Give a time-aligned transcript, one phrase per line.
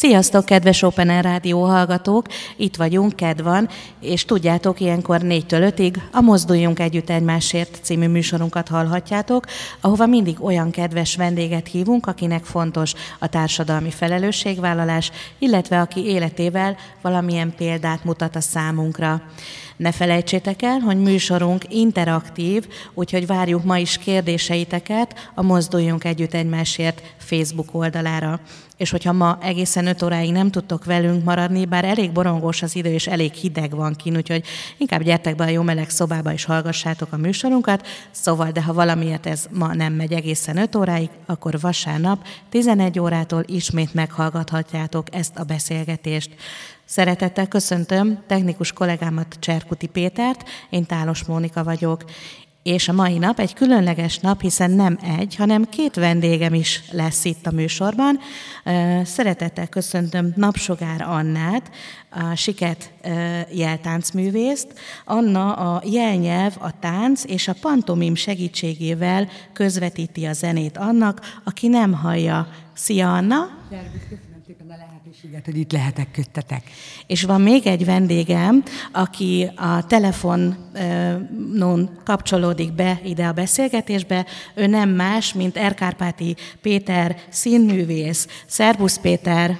[0.00, 2.26] Sziasztok, kedves Open Air Rádió hallgatók!
[2.56, 3.68] Itt vagyunk, kedvan,
[4.00, 9.44] és tudjátok, ilyenkor 4-től 5-ig a Mozduljunk Együtt Egymásért című műsorunkat hallhatjátok,
[9.80, 17.54] ahova mindig olyan kedves vendéget hívunk, akinek fontos a társadalmi felelősségvállalás, illetve aki életével valamilyen
[17.56, 19.22] példát mutat a számunkra.
[19.76, 27.02] Ne felejtsétek el, hogy műsorunk interaktív, úgyhogy várjuk ma is kérdéseiteket a Mozduljunk Együtt Egymásért
[27.16, 28.40] Facebook oldalára.
[28.80, 32.92] És hogyha ma egészen 5 óráig nem tudtok velünk maradni, bár elég borongós az idő,
[32.92, 34.44] és elég hideg van kin, úgyhogy
[34.76, 37.86] inkább gyertek be a jó meleg szobába, és hallgassátok a műsorunkat.
[38.10, 43.42] Szóval, de ha valamiért ez ma nem megy egészen 5 óráig, akkor vasárnap 11 órától
[43.46, 46.30] ismét meghallgathatjátok ezt a beszélgetést.
[46.84, 52.04] Szeretettel köszöntöm technikus kollégámat Cserkuti Pétert, én Tálos Mónika vagyok,
[52.62, 57.24] és a mai nap egy különleges nap, hiszen nem egy, hanem két vendégem is lesz
[57.24, 58.18] itt a műsorban.
[59.04, 61.70] Szeretettel köszöntöm Napsogár Annát,
[62.10, 62.92] a Siket
[63.52, 64.66] jeltáncművészt.
[65.04, 71.92] Anna a jelnyelv, a tánc és a pantomim segítségével közvetíti a zenét annak, aki nem
[71.92, 72.48] hallja.
[72.74, 73.48] Szia, Anna!
[73.70, 74.28] Szervusz,
[75.22, 76.62] lehetőséget, hogy itt lehetek köttetek.
[77.06, 84.26] És van még egy vendégem, aki a telefonon kapcsolódik be ide a beszélgetésbe.
[84.54, 88.26] Ő nem más, mint Erkárpáti Péter színművész.
[88.46, 89.58] Szervusz Péter!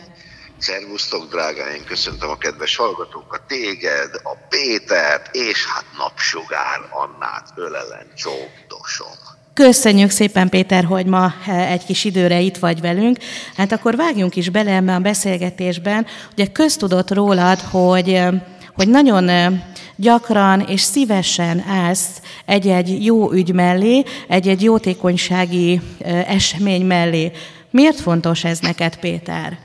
[0.59, 9.40] Szervusztok, drágáim, köszöntöm a kedves hallgatókat, téged, a Pétert, és hát napsugár Annát ölelen csókdosom.
[9.67, 13.19] Köszönjük szépen, Péter, hogy ma eh, egy kis időre itt vagy velünk.
[13.57, 16.07] Hát akkor vágjunk is bele ebben a beszélgetésben.
[16.33, 18.43] Ugye köztudott rólad, hogy, eh,
[18.75, 19.63] hogy nagyon eh,
[19.97, 25.81] gyakran és szívesen állsz egy-egy jó ügy mellé, egy-egy jótékonysági
[26.27, 27.33] esemény mellé.
[27.71, 29.59] Miért fontos ez neked, Péter?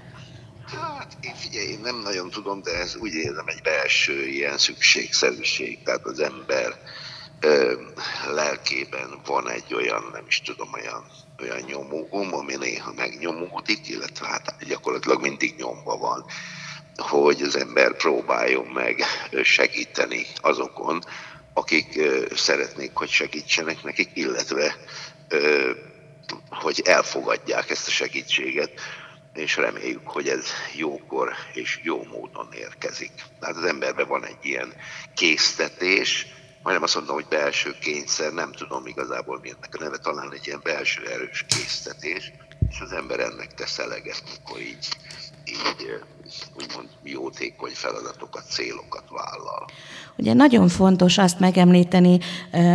[0.66, 1.18] Hát,
[1.52, 5.84] én nem nagyon tudom, de ez úgy érzem egy belső ilyen szükségszerűség.
[5.84, 6.74] Tehát az ember
[8.28, 11.06] lelkében van egy olyan, nem is tudom, olyan,
[11.42, 16.26] olyan nyomógom, ami néha megnyomódik, illetve hát gyakorlatilag mindig nyomva van,
[16.96, 19.04] hogy az ember próbáljon meg
[19.44, 21.04] segíteni azokon,
[21.54, 22.00] akik
[22.36, 24.76] szeretnék, hogy segítsenek nekik, illetve
[26.50, 28.72] hogy elfogadják ezt a segítséget,
[29.34, 30.46] és reméljük, hogy ez
[30.76, 33.12] jókor és jó módon érkezik.
[33.40, 34.74] Tehát az emberben van egy ilyen
[35.16, 36.28] késztetés,
[36.66, 40.48] majdnem azt mondom, hogy belső kényszer, nem tudom igazából mi ennek a neve, talán egy
[40.48, 42.32] ilyen belső erős késztetés,
[42.70, 44.88] és az ember ennek tesz eleget, amikor így,
[45.46, 46.02] így
[46.58, 49.66] úgymond jótékony feladatokat, célokat vállal.
[50.18, 52.20] Ugye nagyon fontos azt megemlíteni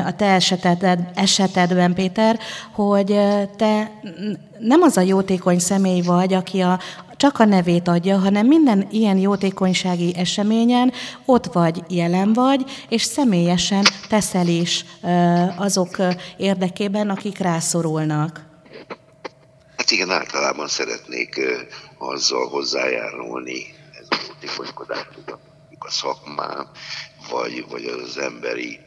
[0.07, 2.39] a te eseted, esetedben, Péter,
[2.73, 3.07] hogy
[3.57, 4.01] te
[4.59, 6.81] nem az a jótékony személy vagy, aki a,
[7.21, 10.93] csak a nevét adja, hanem minden ilyen jótékonysági eseményen
[11.25, 14.85] ott vagy, jelen vagy, és személyesen teszel is
[15.57, 15.97] azok
[16.37, 18.45] érdekében, akik rászorulnak.
[19.77, 21.41] Hát igen, általában szeretnék
[21.99, 25.09] azzal hozzájárulni ez a jótékonykodás,
[25.79, 26.67] a szakmám,
[27.31, 28.79] vagy, vagy az emberi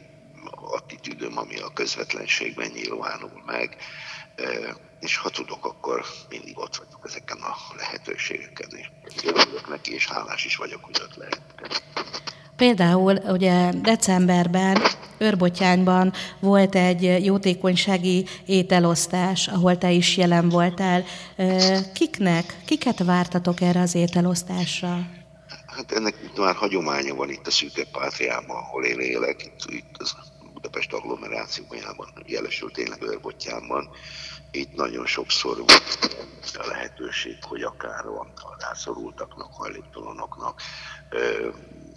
[0.70, 3.76] attitűdöm, ami a közvetlenségben nyilvánul meg,
[5.00, 8.90] és ha tudok, akkor mindig ott vagyok ezeken a lehetőségeken, és
[9.24, 11.42] örülök neki, és hálás is vagyok, hogy ott lehet.
[12.56, 14.78] Például ugye decemberben
[15.18, 21.04] Őrbotyányban volt egy jótékonysági ételosztás, ahol te is jelen voltál.
[21.94, 25.06] Kiknek, kiket vártatok erre az ételosztásra?
[25.66, 30.14] Hát ennek már hagyománya van itt a Szűke Pátriában, ahol én élek, itt, itt az
[30.64, 33.88] Budapest agglomerációjában, jelesül tényleg Őrbotyánban
[34.50, 35.98] itt nagyon sokszor volt
[36.54, 38.26] a lehetőség, hogy akár a
[38.58, 40.60] rászorultaknak, hajléktalanoknak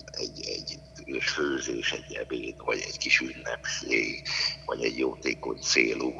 [0.06, 4.28] egy, egy főzés, egy ebéd, vagy egy kis ünnepség,
[4.66, 6.14] vagy egy jótékony célú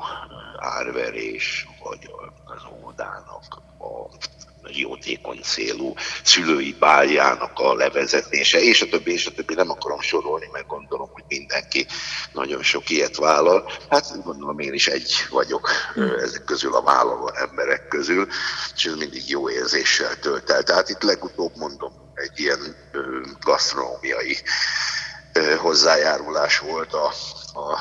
[0.58, 2.12] árverés, vagy
[2.46, 4.18] az óvodának a
[4.64, 5.94] jótékony célú
[6.24, 11.10] szülői báljának a levezetése, és a többi, és a többi, nem akarom sorolni, mert gondolom,
[11.12, 11.86] hogy mindenki
[12.32, 13.72] nagyon sok ilyet vállal.
[13.90, 15.70] Hát gondolom én is egy vagyok
[16.22, 18.28] ezek közül a vállaló emberek közül,
[18.76, 20.64] és ez mindig jó érzéssel tölt el.
[20.64, 22.76] Tehát itt legutóbb mondom, egy ilyen
[23.40, 24.38] gasztronómiai
[25.58, 27.06] hozzájárulás volt a,
[27.54, 27.80] a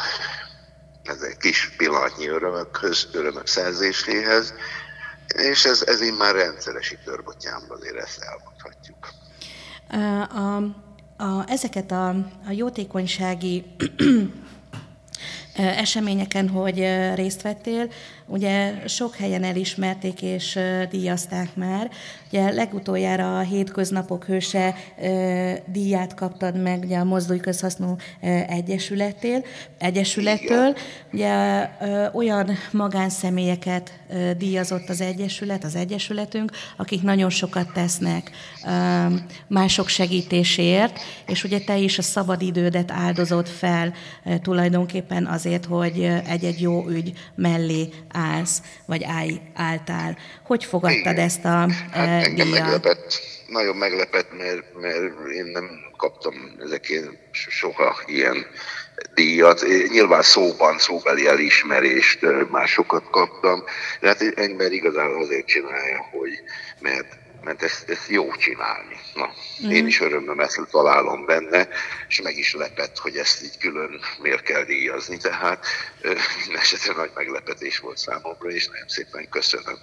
[1.02, 4.54] ezek kis pillanatnyi örömökhöz, örömök szerzéséhez,
[5.36, 9.08] és ez, ez így már rendszeres itt Örbotyámban, azért ezt elmondhatjuk.
[10.30, 10.84] A
[11.16, 12.08] a, ezeket a,
[12.46, 13.64] a jótékonysági
[15.56, 17.88] eseményeken, hogy részt vettél,
[18.26, 20.58] ugye sok helyen elismerték és
[20.90, 21.90] díjazták már.
[22.28, 24.74] Ugye legutoljára a Hétköznapok Hőse
[25.66, 27.96] díját kaptad meg ugye a Mozdulj Közhasznú
[28.48, 29.44] Egyesületél,
[29.78, 30.76] Egyesülettől.
[31.12, 31.68] Ugye
[32.12, 33.92] olyan magánszemélyeket
[34.38, 38.30] díjazott az Egyesület, az Egyesületünk, akik nagyon sokat tesznek
[39.46, 43.92] mások segítéséért, és ugye te is a szabadidődet áldozott fel
[44.42, 50.18] tulajdonképpen azért, hogy egy-egy jó ügy mellé állsz, vagy állj, álltál.
[50.44, 51.24] Hogy fogadtad Igen.
[51.24, 52.60] ezt a hát engem díjat?
[52.60, 56.34] meglepett, nagyon meglepett, mert, mert én nem kaptam
[56.64, 58.46] ezekért soha ilyen
[59.14, 59.64] díjat.
[59.88, 62.18] Nyilván szóban, szóbeli elismerést
[62.50, 63.64] másokat kaptam,
[64.00, 66.32] de hát ember igazán azért csinálja, hogy
[66.80, 67.06] mert
[67.46, 68.96] mert ezt, ezt jó csinálni.
[69.14, 69.30] Na,
[69.64, 69.70] mm.
[69.70, 71.68] én is örömömet találom benne,
[72.08, 75.66] és meg is lepett, hogy ezt így külön miért kell díjazni, tehát
[76.36, 79.78] minden esetre nagy meglepetés volt számomra, és nagyon szépen köszönöm,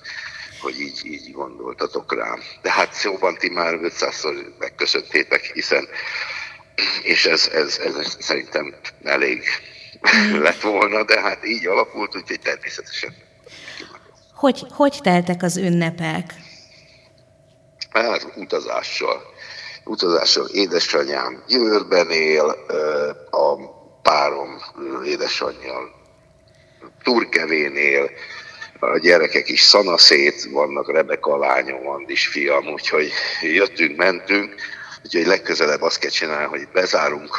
[0.62, 2.39] hogy így, így gondoltatok rám.
[2.62, 5.88] De hát szóban ti már 500-szor megköszöntétek, hiszen
[7.04, 9.44] és ez, ez, ez szerintem elég
[10.18, 10.42] mm.
[10.42, 13.15] lett volna, de hát így alakult, úgyhogy természetesen.
[14.33, 16.33] Hogy, hogy teltek az ünnepek?
[17.93, 19.21] Hát utazással.
[19.83, 22.45] Utazással édesanyám Győrben él,
[23.31, 23.55] a
[24.01, 24.61] párom
[25.05, 26.01] édesanyjal
[27.03, 28.09] Turkevén él,
[28.79, 33.11] a gyerekek is szanaszét vannak, Rebeka lányom, Andis fiam, úgyhogy
[33.41, 34.55] jöttünk, mentünk,
[35.03, 37.35] úgyhogy legközelebb azt kell csinálni, hogy bezárunk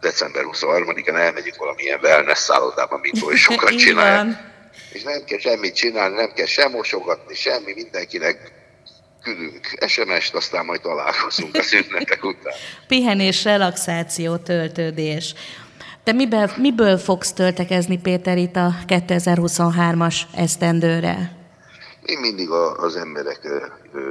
[0.00, 4.52] december 23-án, elmegyünk valamilyen wellness szállodába, mint oly sokat csinál.
[4.92, 8.63] És nem kell semmit csinálni, nem kell sem mosogatni, semmi, mindenkinek
[9.24, 12.52] küldünk SMS-t, aztán majd találkozunk a szünnepek után.
[12.88, 15.34] Pihenés, relaxáció, töltődés.
[16.04, 21.36] Te miből, miből fogsz töltekezni, Péter, itt a 2023-as esztendőre?
[22.04, 23.40] Én mindig az emberek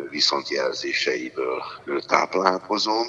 [0.10, 1.64] viszontjelzéseiből
[2.08, 3.08] táplálkozom.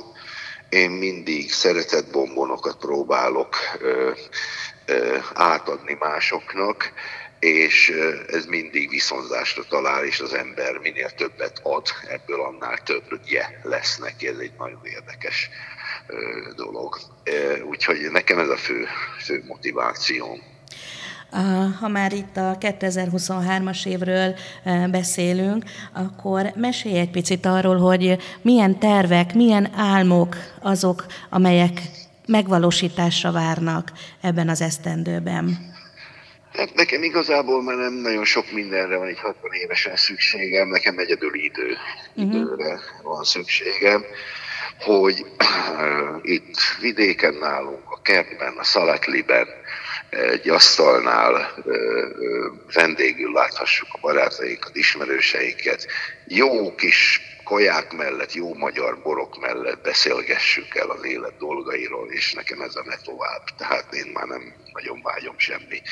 [0.69, 3.57] Én mindig szeretett bombonokat próbálok
[5.35, 6.93] átadni másoknak
[7.45, 7.93] és
[8.29, 14.29] ez mindig viszonzásra talál, és az ember minél többet ad, ebből annál többje lesz neki,
[14.29, 15.49] ez egy nagyon érdekes
[16.57, 16.99] dolog.
[17.69, 18.87] Úgyhogy nekem ez a fő,
[19.19, 20.43] fő motivációm.
[21.81, 24.35] Ha már itt a 2023-as évről
[24.91, 31.81] beszélünk, akkor mesélj egy picit arról, hogy milyen tervek, milyen álmok azok, amelyek
[32.27, 35.74] megvalósításra várnak ebben az esztendőben.
[36.57, 41.35] Hát nekem igazából már nem nagyon sok mindenre van, egy 60 évesen szükségem, nekem egyedül
[41.35, 41.77] idő,
[42.15, 42.35] uh-huh.
[42.35, 44.05] időre van szükségem,
[44.79, 49.47] hogy uh, itt vidéken nálunk, a kertben, a Szaletliben,
[50.11, 51.77] egy asztalnál uh,
[52.73, 55.87] vendégül láthassuk a barátainkat, ismerőseinket,
[56.27, 62.61] jó kis kaják mellett, jó magyar borok mellett beszélgessük el az élet dolgairól, és nekem
[62.61, 63.43] ez a ne tovább.
[63.57, 65.83] Tehát én már nem nagyon vágyom semmi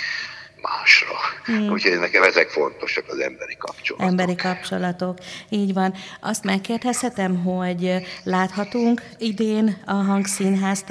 [0.62, 1.09] másra.
[1.44, 1.70] Hmm.
[1.70, 4.09] Úgyhogy nekem ezek fontosak, az emberi kapcsolatok.
[4.09, 5.94] Emberi kapcsolatok, így van.
[6.20, 7.94] Azt megkérdezhetem, hogy
[8.25, 10.84] láthatunk idén a Hangszínház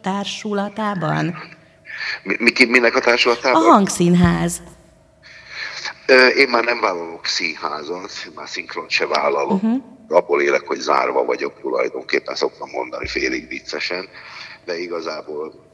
[0.00, 1.38] társulatában?
[2.22, 3.62] Mi, mi, minek a társulatában?
[3.62, 4.62] A Hangszínház.
[6.36, 9.62] Én már nem vállalok színházat, már szinkront se vállalok.
[9.62, 9.82] Uh-huh.
[10.08, 14.08] Abból élek, hogy zárva vagyok tulajdonképpen, szoktam mondani félig viccesen,
[14.64, 15.66] de igazából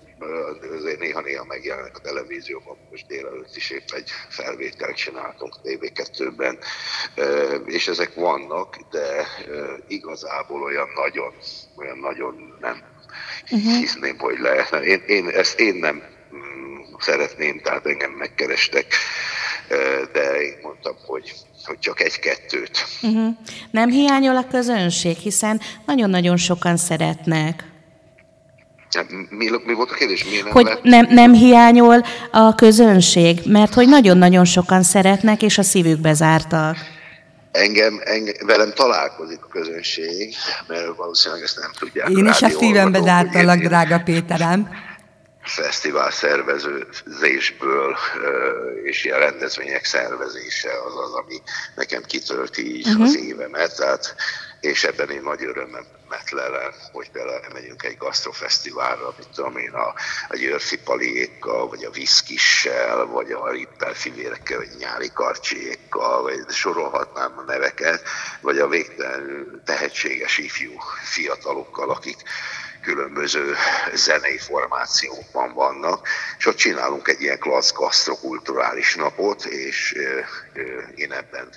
[0.76, 6.58] azért néha-néha megjelenek a televízióban, most délelőtt is épp egy felvételt csináltunk TV2-ben,
[7.64, 9.26] és ezek vannak, de
[9.88, 11.32] igazából olyan nagyon,
[11.76, 12.82] olyan nagyon nem
[13.50, 14.18] uh-huh.
[14.18, 14.80] hogy lehetne.
[14.82, 16.02] Én, én, ezt én nem
[16.34, 18.86] mm, szeretném, tehát engem megkerestek,
[20.12, 21.32] de én mondtam, hogy
[21.64, 22.86] hogy csak egy-kettőt.
[23.02, 23.34] Uh-huh.
[23.70, 27.71] Nem hiányol a közönség, hiszen nagyon-nagyon sokan szeretnek.
[29.28, 30.24] Mi, mi volt a kérdés?
[30.24, 35.62] Miért nem hogy nem, nem hiányol a közönség, mert hogy nagyon-nagyon sokan szeretnek, és a
[35.62, 36.76] szívükbe zártak.
[37.52, 40.34] Engem, engem, velem találkozik a közönség,
[40.66, 42.08] mert valószínűleg ezt nem tudják.
[42.08, 44.68] Én is a szívembe zártalak, drága Péterem.
[45.42, 47.96] Fesztivál szervezőzésből
[48.84, 51.42] és ilyen rendezvények szervezése az az, ami
[51.76, 53.02] nekem kitölti így uh-huh.
[53.02, 53.76] az évemet.
[53.76, 54.14] Tehát
[54.60, 55.86] és ebben én nagy örömmet
[56.30, 59.94] lelem, hogy például megyünk egy gasztrofesztiválra, mit tudom én, a,
[60.28, 67.32] a győrfi paliékkal, vagy a viszkissel, vagy a rippel fivérekkel, vagy nyári karcsiékkal, vagy sorolhatnám
[67.36, 68.02] a neveket,
[68.40, 72.16] vagy a végtelen tehetséges ifjú fiatalokkal, akik
[72.82, 73.54] különböző
[73.94, 79.94] zenei formációkban vannak, és ott csinálunk egy ilyen klassz gasztrokulturális napot, és
[80.94, 81.48] én ebben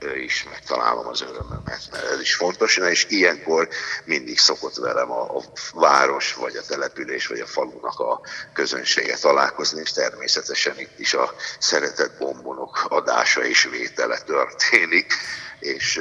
[0.00, 3.68] is megtalálom az örömömet, mert ez is fontos, és ilyenkor
[4.04, 5.42] mindig szokott velem a, a
[5.72, 8.20] város, vagy a település, vagy a falunak a
[8.52, 15.12] közönsége találkozni, és természetesen itt is a szeretett bombonok adása és vétele történik
[15.60, 16.00] és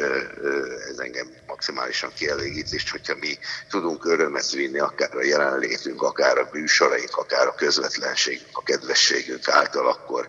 [0.92, 3.38] ez engem maximálisan kielégít, és hogyha mi
[3.70, 9.88] tudunk örömet vinni, akár a jelenlétünk, akár a műsoraink, akár a közvetlenségünk, a kedvességünk által,
[9.88, 10.28] akkor,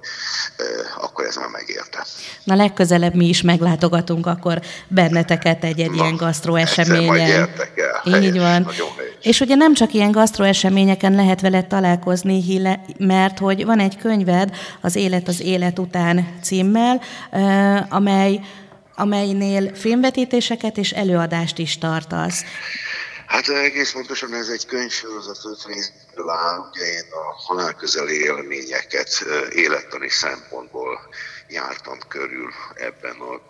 [1.00, 2.06] akkor ez már megérte.
[2.44, 7.48] Na legközelebb mi is meglátogatunk akkor benneteket egy-egy ilyen gasztró eseményen.
[8.04, 8.70] Így van.
[9.22, 12.38] És ugye nem csak ilyen gasztró eseményeken lehet veled találkozni,
[12.98, 17.00] mert hogy van egy könyved, az Élet az élet után címmel,
[17.88, 18.40] amely
[18.94, 22.44] amelynél filmvetítéseket és előadást is tartasz.
[23.26, 26.58] Hát egész pontosan ez egy könyvsorozat öt részből áll.
[26.70, 31.00] Ugye én a halálközeli élményeket élettani szempontból
[31.48, 33.40] jártam körül ebben a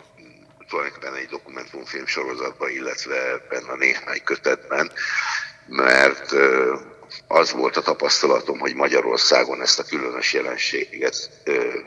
[0.68, 4.92] tulajdonképpen egy dokumentumfilm sorozatban, illetve ebben a néhány kötetben,
[5.66, 6.35] mert
[7.26, 11.31] az volt a tapasztalatom, hogy Magyarországon ezt a különös jelenséget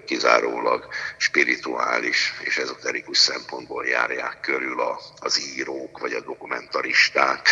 [0.06, 0.88] kizárólag
[1.18, 7.50] spirituális és ezoterikus szempontból járják körül a, az írók vagy a dokumentaristák,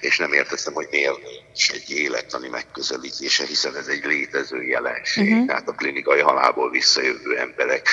[0.00, 1.18] és nem értettem, hogy miért
[1.54, 5.30] is egy élettani megközelítése, hiszen ez egy létező jelenség.
[5.30, 5.46] Uh-huh.
[5.46, 7.88] Tehát a klinikai halálból visszajövő emberek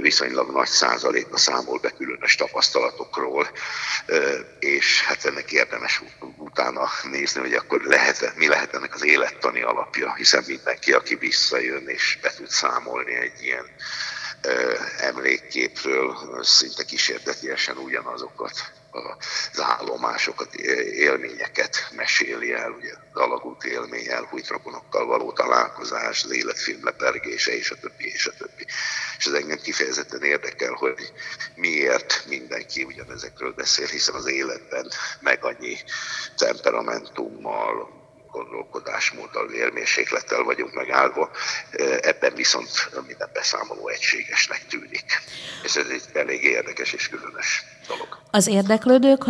[0.00, 3.48] viszonylag nagy százaléka számol be különös tapasztalatokról,
[4.58, 6.02] és hát ennek érdemes
[6.36, 11.88] utána nézni, hogy akkor lehet mi lehet ennek az élettani alapja, hiszen mindenki, aki visszajön
[11.88, 13.64] és be tud számolni egy ilyen
[14.98, 18.72] emlékképről, szinte kísértetiesen ugyanazokat
[19.52, 27.56] az állomásokat, élményeket meséli el, ugye dalagút élmény, elhújt rokonokkal való találkozás, az életfilm lepergése,
[27.56, 28.66] és a többi, és a többi.
[29.18, 31.12] És ez engem kifejezetten érdekel, hogy
[31.54, 34.90] miért mindenki ugyanezekről beszél, hiszen az életben
[35.20, 35.76] meg annyi
[36.36, 37.97] temperamentummal,
[38.38, 41.30] gondolkodásmóddal, vérmérséklettel vagyunk megállva,
[42.00, 45.04] ebben viszont minden beszámoló egységesnek tűnik.
[45.62, 48.08] És ez egy elég érdekes és különös dolog.
[48.30, 49.22] Az érdeklődők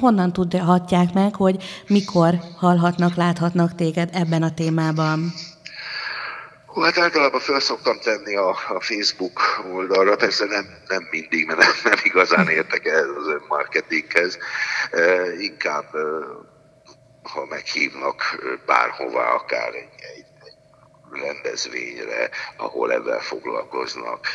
[0.00, 5.32] honnan tudhatják meg, hogy mikor hallhatnak, láthatnak téged ebben a témában?
[6.82, 9.40] Hát általában fel szoktam tenni a, a Facebook
[9.72, 14.38] oldalra, persze nem, nem mindig, mert nem, nem igazán értek ehhez az önmarketinghez,
[14.90, 15.86] e, inkább
[17.22, 20.26] ha meghívnak bárhová, akár egy, egy,
[21.12, 24.26] rendezvényre, ahol ebben foglalkoznak,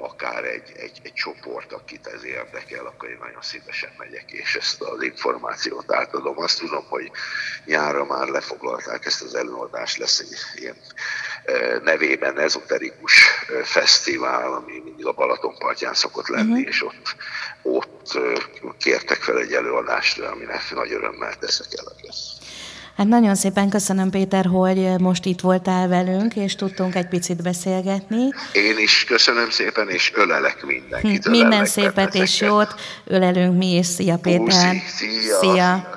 [0.00, 4.82] akár egy, egy, egy csoport, akit ez érdekel, akkor én nagyon szívesen megyek, és ezt
[4.82, 6.38] az információt átadom.
[6.38, 7.10] Azt tudom, hogy
[7.64, 10.76] nyára már lefoglalták ezt az előadást, lesz egy ilyen
[11.82, 13.22] nevében ezoterikus
[13.62, 16.68] fesztivál, ami mindig a Balatonpartján szokott lenni, uh-huh.
[16.68, 17.16] és ott,
[17.62, 18.18] ott
[18.78, 22.14] kértek fel egy előadást, aminek nagy örömmel teszek eleget.
[22.96, 28.28] Hát nagyon szépen köszönöm, Péter, hogy most itt voltál velünk, és tudtunk egy picit beszélgetni.
[28.52, 31.28] Én is köszönöm szépen, és ölelek mindenkit.
[31.28, 32.74] Minden szépet és jót,
[33.04, 33.86] ölelünk mi is.
[33.86, 34.44] Szia, Péter!
[34.44, 35.38] Puszi, szia!
[35.40, 35.93] szia.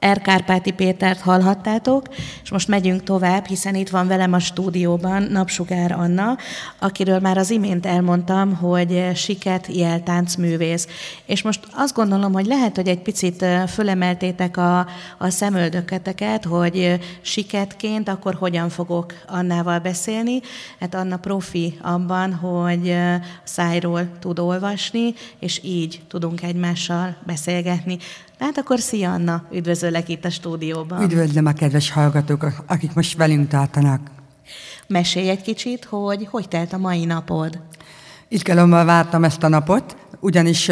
[0.00, 2.06] Erkárpáti Pétert hallhattátok,
[2.42, 6.36] és most megyünk tovább, hiszen itt van velem a stúdióban Napsugár Anna,
[6.78, 10.86] akiről már az imént elmondtam, hogy siket jeltáncművész.
[11.24, 14.78] És most azt gondolom, hogy lehet, hogy egy picit fölemeltétek a,
[15.18, 20.40] a szemöldöketeket, hogy siketként akkor hogyan fogok Annával beszélni.
[20.80, 22.96] Hát Anna profi abban, hogy
[23.44, 27.98] szájról tud olvasni, és így tudunk egymással beszélgetni.
[28.40, 31.02] Hát akkor szia Anna, üdvözöllek itt a stúdióban.
[31.02, 34.00] Üdvözlöm a kedves hallgatók, akik most velünk tartanak.
[34.86, 37.60] Mesélj egy kicsit, hogy hogy telt a mai napod?
[38.28, 40.70] Izgalommal vártam ezt a napot, ugyanis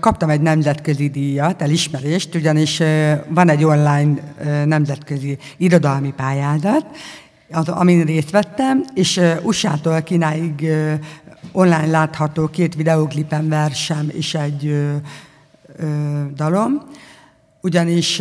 [0.00, 2.82] kaptam egy nemzetközi díjat, elismerést, ugyanis
[3.28, 6.86] van egy online nemzetközi irodalmi pályázat,
[7.50, 10.66] az, amin részt vettem, és USA-tól Kínáig
[11.52, 14.90] online látható két videóklipem versem és egy
[16.34, 16.82] dalom,
[17.60, 18.18] ugyanis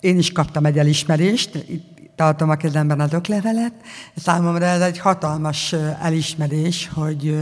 [0.00, 3.72] én is kaptam egy elismerést, itt tartom a kezemben az oklevelet.
[4.16, 7.38] Számomra ez egy hatalmas elismerés, hogy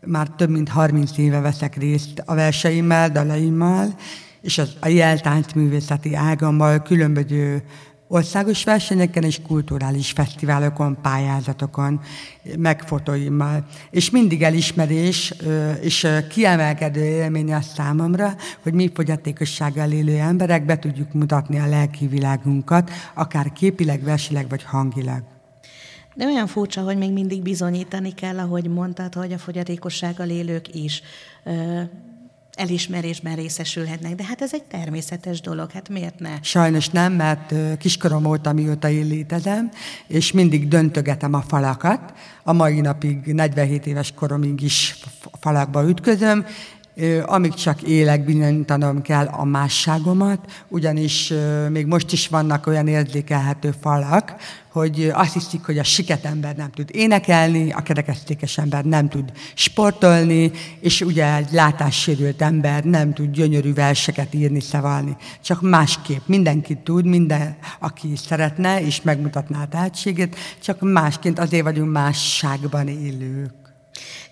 [0.00, 3.94] már több mint 30 éve veszek részt a verseimmel, dalaimmal,
[4.40, 7.64] és az, a jeltáncművészeti ágammal különböző
[8.14, 12.00] országos versenyeken és kulturális fesztiválokon, pályázatokon,
[12.58, 13.66] megfotóimmal.
[13.90, 15.34] És mindig elismerés
[15.80, 22.06] és kiemelkedő élmény a számomra, hogy mi fogyatékossággal élő emberek be tudjuk mutatni a lelki
[22.06, 25.22] világunkat, akár képileg, versileg vagy hangilag.
[26.14, 31.02] De olyan furcsa, hogy még mindig bizonyítani kell, ahogy mondtad, hogy a fogyatékossággal élők is
[32.56, 34.14] elismerésben részesülhetnek.
[34.14, 36.38] De hát ez egy természetes dolog, hát miért ne?
[36.42, 39.70] Sajnos nem, mert kiskorom óta, mióta én létezem,
[40.06, 42.12] és mindig döntögetem a falakat.
[42.42, 44.96] A mai napig, 47 éves koromig is
[45.40, 46.46] falakba ütközöm,
[47.24, 51.32] amíg csak élek, bizonyítanom kell a másságomat, ugyanis
[51.70, 54.34] még most is vannak olyan érzékelhető falak,
[54.72, 59.32] hogy azt hiszik, hogy a siket ember nem tud énekelni, a kerekesztékes ember nem tud
[59.54, 65.16] sportolni, és ugye egy látássérült ember nem tud gyönyörű verseket írni, szavalni.
[65.42, 66.26] Csak másképp.
[66.26, 73.52] Mindenki tud, minden, aki szeretne, és megmutatná a tehetségét, csak másként azért vagyunk másságban élők.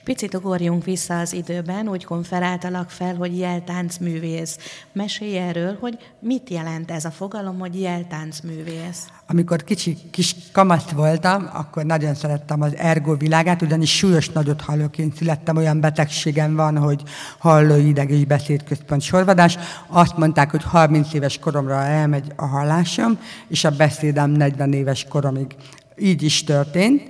[0.04, 4.58] Picit ugorjunk vissza az időben, úgy konferáltalak fel, hogy jeltáncművész.
[4.92, 9.06] Mesélj erről, hogy mit jelent ez a fogalom, hogy jeltáncművész.
[9.26, 15.16] Amikor kicsi kis kamasz voltam, akkor nagyon szerettem az ergo világát, ugyanis súlyos nagyot hallóként
[15.16, 17.02] születtem, olyan betegségem van, hogy
[17.38, 19.58] hallóideg és beszédközpont sorvadás.
[19.86, 23.18] Azt mondták, hogy 30 éves koromra elmegy a hallásom,
[23.48, 25.56] és a beszédem 40 éves koromig.
[25.96, 27.02] Így is történt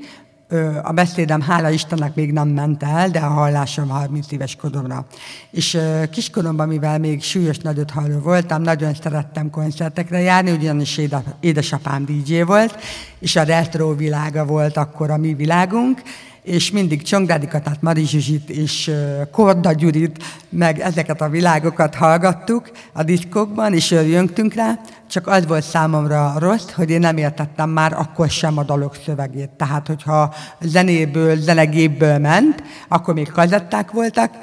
[0.82, 5.06] a beszédem, hála Istennek még nem ment el, de a hallásom 30 éves koromra.
[5.50, 5.78] És
[6.10, 11.00] kiskoromban, mivel még súlyos nagyot halló voltam, nagyon szerettem koncertekre járni, ugyanis
[11.40, 12.78] édesapám DJ volt,
[13.18, 16.02] és a retro világa volt akkor a mi világunk,
[16.42, 18.90] és mindig Csongrádi Katát, Mari Zsuzsit és
[19.32, 24.78] Korda Gyurit, meg ezeket a világokat hallgattuk a diszkokban, és jöntünk rá,
[25.10, 29.50] csak az volt számomra rossz, hogy én nem értettem már akkor sem a dalok szövegét.
[29.50, 34.34] Tehát, hogyha zenéből, zenegépből ment, akkor még kazetták voltak,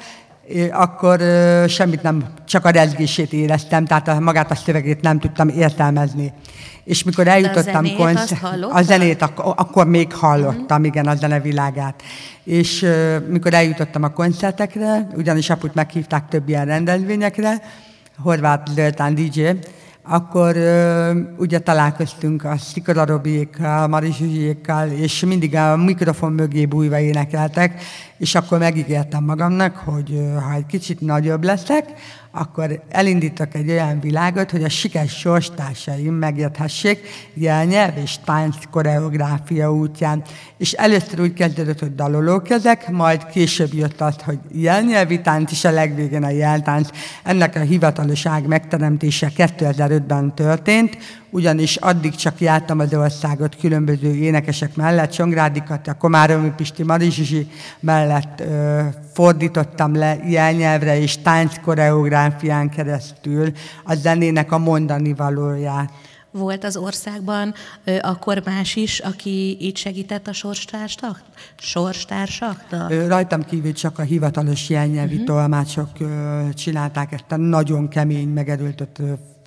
[0.70, 1.20] akkor
[1.68, 6.32] semmit nem, csak a rezgését éreztem, tehát magát a szövegét nem tudtam értelmezni.
[6.84, 10.86] És mikor eljutottam a koncer- a zenét ak- akkor még hallottam, uh-huh.
[10.86, 12.02] igen, a zenevilágát.
[12.44, 17.62] És uh, mikor eljutottam a koncertekre, ugyanis aput meghívták több ilyen rendezvényekre,
[18.18, 19.48] Horváth Zoltán DJ,
[20.02, 26.98] akkor uh, ugye találkoztunk a Szikora Robiékkal, Mari Zsuzsiékkal, és mindig a mikrofon mögé bújva
[26.98, 27.82] énekeltek,
[28.20, 31.84] és akkor megígértem magamnak, hogy ha egy kicsit nagyobb leszek,
[32.32, 40.22] akkor elindítok egy olyan világot, hogy a sikeres sorstársaim megérthessék jelnyelv és tánc koreográfia útján.
[40.58, 45.70] És először úgy kezdődött, hogy dalolókezek, majd később jött az, hogy jelnyelvi tánc, és a
[45.70, 46.88] legvégén a jeltánc.
[47.22, 50.96] Ennek a hivataloság megteremtése 2005-ben történt,
[51.30, 57.46] ugyanis addig csak jártam az országot különböző énekesek mellett, Csongrádikat, a Komáromi Pisti Marizsizsi
[57.80, 58.09] mellett
[58.40, 63.52] ö, fordítottam le jelnyelvre és tánc koreográfián keresztül
[63.84, 65.92] a zenének a mondani valóját.
[66.32, 71.22] Volt az országban ö, akkor más is, aki így segített a sorstársak?
[71.56, 73.06] sorstársaknak?
[73.06, 75.26] Rajtam kívül csak a hivatalos jelnyelvi uh-huh.
[75.26, 78.98] tolmácsok ö, csinálták ezt a nagyon kemény, megerőltött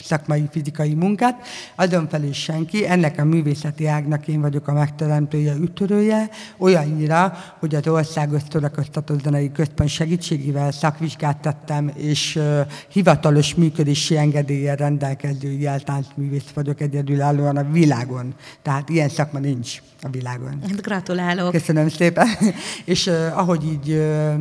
[0.04, 6.30] szakmai fizikai munkát, azon felül senki, ennek a művészeti ágnak én vagyok a megteremtője, ütörője,
[6.58, 14.76] olyannyira, hogy az Országos Szórakoztató Zenei Központ segítségével szakvizsgát tettem, és uh, hivatalos működési engedéllyel
[14.76, 18.34] rendelkező jeltáncművész vagyok egyedülállóan a világon.
[18.62, 20.60] Tehát ilyen szakma nincs a világon.
[20.62, 21.52] Hát gratulálok.
[21.52, 22.28] Köszönöm szépen.
[22.86, 24.34] és uh, ahogy így uh,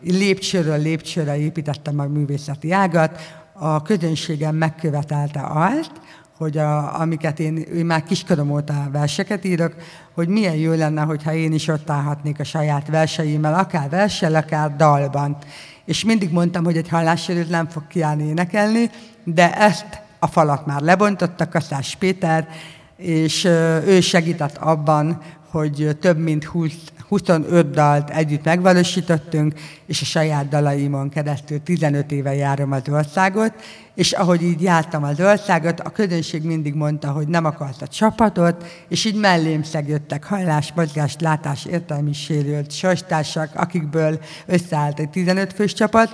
[0.00, 3.20] lépcsőről lépcsőre építettem a művészeti ágat,
[3.58, 5.92] a közönségem megkövetelte azt,
[6.38, 9.74] hogy a, amiket én, én már kiskorom óta verseket írok,
[10.14, 14.76] hogy milyen jó lenne, hogyha én is ott állhatnék a saját verseimmel, akár versel, akár
[14.76, 15.36] dalban.
[15.84, 18.90] És mindig mondtam, hogy egy hallássérült nem fog kiállni énekelni,
[19.24, 22.48] de ezt a falat már lebontotta Kaszás Péter,
[22.96, 23.44] és
[23.86, 26.72] ő segített abban, hogy több mint 20
[27.08, 29.52] 25 dalt együtt megvalósítottunk,
[29.86, 33.52] és a saját dalaimon keresztül 15 éve járom az országot,
[33.94, 38.64] és ahogy így jártam az országot, a közönség mindig mondta, hogy nem akart a csapatot,
[38.88, 45.72] és így mellém szegődtek hallás, mozgás, látás, értelmi sérült sorstársak, akikből összeállt egy 15 fős
[45.72, 46.10] csapat.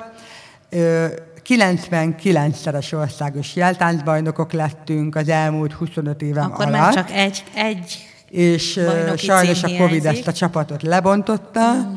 [1.48, 6.80] 99-szeres országos jeltáncbajnokok lettünk az elmúlt 25 évem Akkor alatt.
[6.80, 8.80] már csak egy, egy és
[9.16, 11.94] sajnos a Covid ezt a csapatot lebontotta, mm.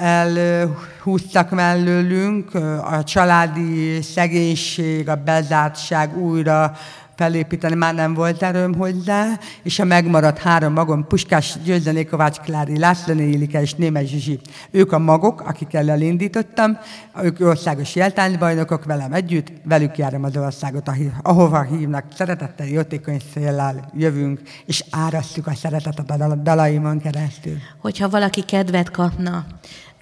[0.00, 6.72] elhúztak mellőlünk, a családi szegénység, a bezártság újra
[7.20, 12.78] felépíteni, már nem volt erőm hozzá, és a megmaradt három magom, Puskás Győzené, Kovács Klári,
[12.78, 14.40] Lászlóné Ilike és Németh Zsizsi.
[14.70, 16.78] Ők a magok, akikkel elindítottam,
[17.22, 20.90] ők országos jeltánybajnokok velem együtt, velük járom az országot,
[21.22, 27.56] ahova hívnak, szeretettel, jótékony széllel jövünk, és árasztjuk a szeretetet a dalaimon keresztül.
[27.80, 29.46] Hogyha valaki kedvet kapna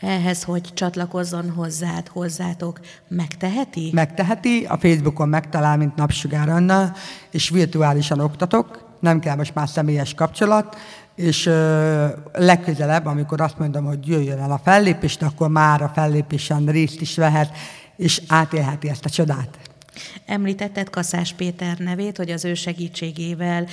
[0.00, 3.90] ehhez, hogy csatlakozzon hozzád, hozzátok, megteheti?
[3.92, 6.92] Megteheti, a Facebookon megtalál, mint Napsugár Anna,
[7.30, 10.76] és virtuálisan oktatok, nem kell most már személyes kapcsolat,
[11.14, 16.66] és ö, legközelebb, amikor azt mondom, hogy jöjjön el a fellépést, akkor már a fellépésen
[16.66, 17.50] részt is vehet,
[17.96, 19.67] és átélheti ezt a csodát.
[20.26, 23.66] Említetted Kaszás Péter nevét, hogy az ő segítségével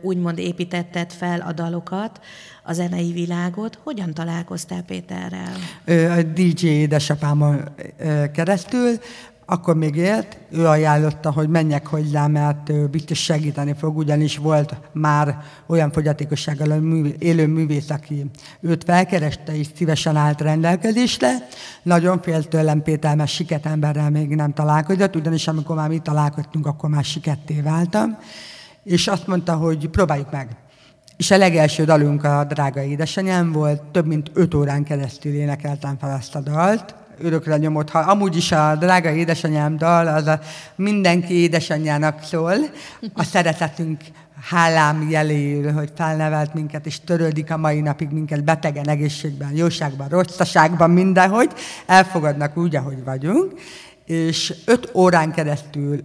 [0.00, 2.20] úgymond építetted fel a dalokat,
[2.62, 3.78] a zenei világot.
[3.82, 5.56] Hogyan találkoztál Péterrel?
[6.18, 7.68] A DJ édesapámon
[8.32, 8.98] keresztül,
[9.50, 15.38] akkor még élt, ő ajánlotta, hogy menjek hozzá, mert biztos segíteni fog, ugyanis volt már
[15.66, 16.82] olyan fogyatékossággal
[17.18, 18.30] élő művész, aki
[18.60, 21.30] őt felkereste és szívesen állt rendelkezésre.
[21.82, 26.66] Nagyon fél tőlem Péter, mert siket emberrel még nem találkozott, ugyanis amikor már mi találkoztunk,
[26.66, 28.18] akkor már siketté váltam.
[28.84, 30.56] És azt mondta, hogy próbáljuk meg.
[31.16, 36.14] És a legelső dalunk a Drága édesanyám volt, több mint öt órán keresztül énekeltem fel
[36.14, 37.90] azt a dalt, örökre nyomott.
[37.90, 40.40] Ha amúgy is a drága édesanyám dal, az a
[40.76, 42.54] mindenki édesanyjának szól,
[43.12, 44.00] a szeretetünk
[44.42, 50.90] hálám jeléül, hogy felnevelt minket, és törődik a mai napig minket betegen, egészségben, jóságban, rosszaságban,
[50.90, 51.50] mindenhogy,
[51.86, 53.52] elfogadnak úgy, ahogy vagyunk,
[54.04, 56.02] és öt órán keresztül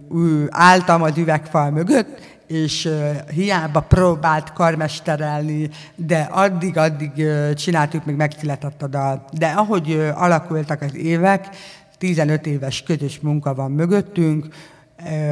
[0.50, 2.88] álltam az üvegfal mögött, és
[3.30, 9.24] hiába próbált karmesterelni, de addig-addig csináltuk, még megszületett a dal.
[9.32, 11.48] De ahogy alakultak az évek,
[11.98, 14.46] 15 éves közös munka van mögöttünk,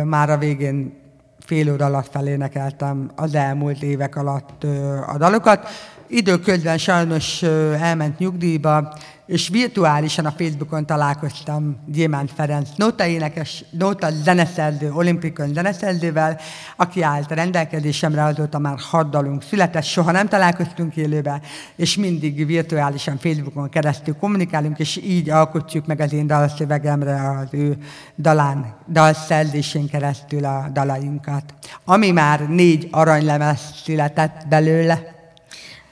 [0.05, 1.01] már a végén
[1.38, 4.64] fél óra alatt felénekeltem az elmúlt évek alatt
[5.07, 5.68] a dalokat.
[6.07, 7.42] Időközben sajnos
[7.81, 8.94] elment nyugdíjba,
[9.33, 16.40] és virtuálisan a Facebookon találkoztam Gyémánt Ferenc nóta énekes, nóta zeneszerző, olimpikon zeneszerzővel,
[16.77, 21.40] aki állt a rendelkezésemre, azóta már hat dalunk született, soha nem találkoztunk élőben,
[21.77, 27.77] és mindig virtuálisan Facebookon keresztül kommunikálunk, és így alkotjuk meg az én dalszövegemre az ő
[28.18, 31.55] dalán, dalszerzésén keresztül a dalainkat.
[31.85, 35.12] Ami már négy aranylemez született belőle.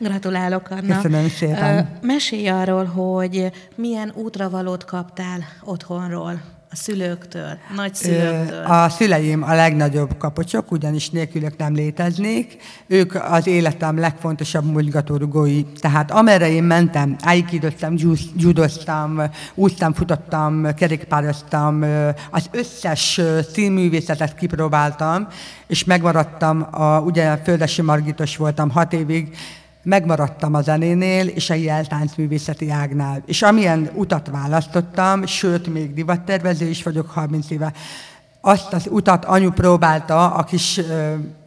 [0.00, 0.94] Gratulálok, Anna.
[0.94, 1.98] Köszönöm szépen.
[2.02, 8.64] Mesélj arról, hogy milyen útravalót kaptál otthonról a szülőktől, nagyszülőktől?
[8.64, 12.56] A szüleim a legnagyobb kapocsok, ugyanis nélkülök nem léteznék.
[12.86, 15.64] Ők az életem legfontosabb mozgatórugói.
[15.64, 17.94] Tehát amerre én mentem, aikidoztam,
[18.36, 19.22] judoztam,
[19.54, 21.84] úsztam, futottam, kerékpároztam,
[22.30, 23.20] az összes
[23.52, 25.26] színművészetet kipróbáltam,
[25.66, 29.36] és megmaradtam, a, ugye Földesi Margitos voltam hat évig,
[29.82, 33.22] megmaradtam a zenénél és a jeltáncművészeti ágnál.
[33.26, 37.72] És amilyen utat választottam, sőt, még divattervező is vagyok 30 éve,
[38.40, 40.80] azt az utat anyu próbálta a kis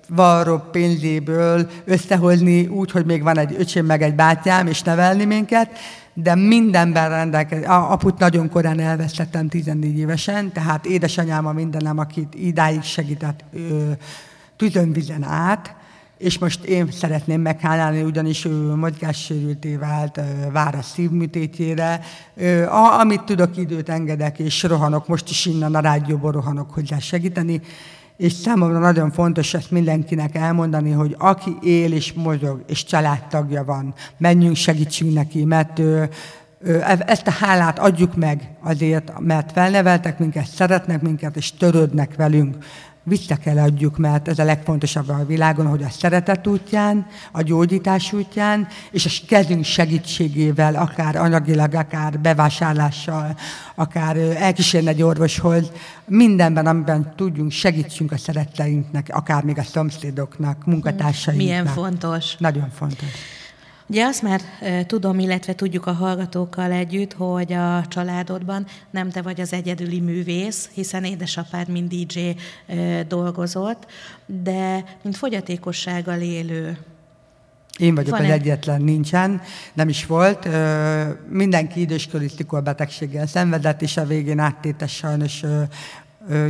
[0.08, 5.69] varró pénzéből összehozni úgy, hogy még van egy öcsém meg egy bátyám, és nevelni minket,
[6.13, 7.69] de mindenben rendelkezik.
[7.69, 13.43] Aput nagyon korán elvesztettem 14 évesen, tehát édesanyám a mindenem, akit idáig segített
[14.58, 15.76] tüzönvizen át,
[16.24, 20.20] és most én szeretném meghálálni, ugyanis ő mozgássérülté vált,
[20.52, 22.00] vár a szívműtétjére.
[23.00, 27.62] Amit tudok, időt engedek, és rohanok, most is innen a rádióból rohanok hozzá segíteni.
[28.18, 33.94] És számomra nagyon fontos ezt mindenkinek elmondani, hogy aki él és mozog, és családtagja van,
[34.18, 36.10] menjünk, segítsünk neki, mert ő,
[37.06, 42.56] ezt a hálát adjuk meg azért, mert felneveltek minket, szeretnek minket, és törődnek velünk
[43.04, 48.13] vissza kell adjuk, mert ez a legfontosabb a világon, hogy a szeretet útján, a gyógyítás
[48.13, 53.38] útján, és a kezünk segítségével, akár anyagilag, akár bevásárlással,
[53.76, 55.72] akár elkísérni egy orvoshoz,
[56.06, 61.48] mindenben, amiben tudjunk, segítsünk a szeretteinknek, akár még a szomszédoknak, munkatársainknak.
[61.48, 62.36] Milyen fontos.
[62.38, 63.10] Nagyon fontos.
[63.94, 64.42] Ugye azt már
[64.88, 70.70] tudom, illetve tudjuk a hallgatókkal együtt, hogy a családodban nem te vagy az egyedüli művész,
[70.74, 72.30] hiszen édesapád mind DJ
[73.08, 73.86] dolgozott,
[74.26, 76.78] de mint fogyatékossággal élő
[77.78, 79.42] én vagyok Van az egyetlen, nincsen,
[79.74, 80.48] nem is volt.
[81.30, 82.30] Mindenki időskori
[82.64, 85.44] betegséggel szenvedett, és a végén áttétes sajnos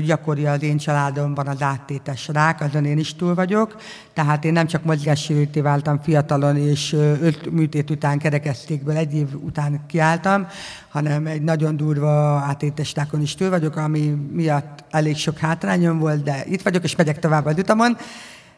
[0.05, 3.75] gyakori az én családomban az áttétes rák, azon én is túl vagyok.
[4.13, 9.85] Tehát én nem csak mozgássérülté váltam fiatalon, és öt műtét után kerekeztékből egy év után
[9.87, 10.47] kiálltam,
[10.89, 16.23] hanem egy nagyon durva áttétes rákon is túl vagyok, ami miatt elég sok hátrányom volt,
[16.23, 17.97] de itt vagyok, és megyek tovább az utamon.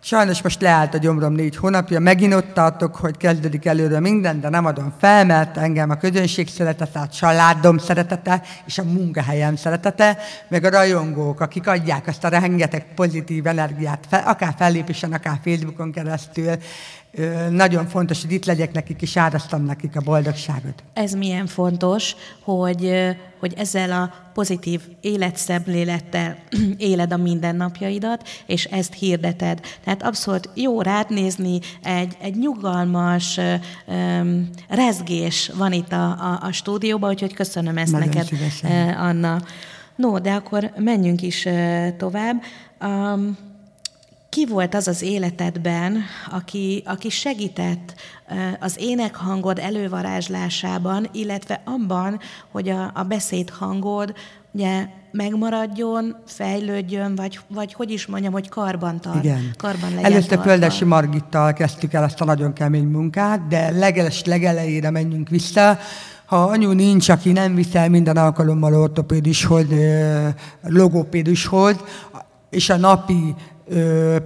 [0.07, 4.49] Sajnos most leállt a gyomrom négy hónapja, megint ott tartok, hogy kezdődik előre minden, de
[4.49, 10.17] nem adom fel, mert engem a közönség szeretete, a családom szeretete és a munkahelyem szeretete,
[10.47, 16.57] meg a rajongók, akik adják azt a rengeteg pozitív energiát, akár fellépésen, akár Facebookon keresztül,
[17.49, 20.83] nagyon fontos, hogy itt legyek nekik, és árasztam nekik a boldogságot.
[20.93, 26.37] Ez milyen fontos, hogy, hogy ezzel a pozitív életszemlélettel
[26.77, 29.59] éled a mindennapjaidat, és ezt hirdeted.
[29.83, 33.39] Tehát abszolút jó rád nézni, egy, egy nyugalmas
[33.87, 38.93] um, rezgés van itt a, a, a stúdióban, úgyhogy köszönöm ezt Nagyon neked, szívesen.
[38.93, 39.41] Anna.
[39.95, 41.47] No, de akkor menjünk is
[41.97, 42.41] tovább.
[42.81, 43.37] Um,
[44.35, 47.95] ki volt az az életedben, aki, aki segített
[48.59, 52.19] az énekhangod elővarázslásában, illetve abban,
[52.51, 54.13] hogy a, a beszédhangod
[54.51, 59.23] ugye megmaradjon, fejlődjön, vagy, vagy hogy is mondjam, hogy karban tart.
[59.23, 59.53] Igen.
[59.57, 64.89] Karban legyen Először Földesi Margittal kezdtük el ezt a nagyon kemény munkát, de legeles legelejére
[64.89, 65.77] menjünk vissza,
[66.25, 69.65] ha anyu nincs, aki nem viszel minden alkalommal ortopédushoz,
[70.61, 71.75] logopédushoz,
[72.49, 73.35] és a napi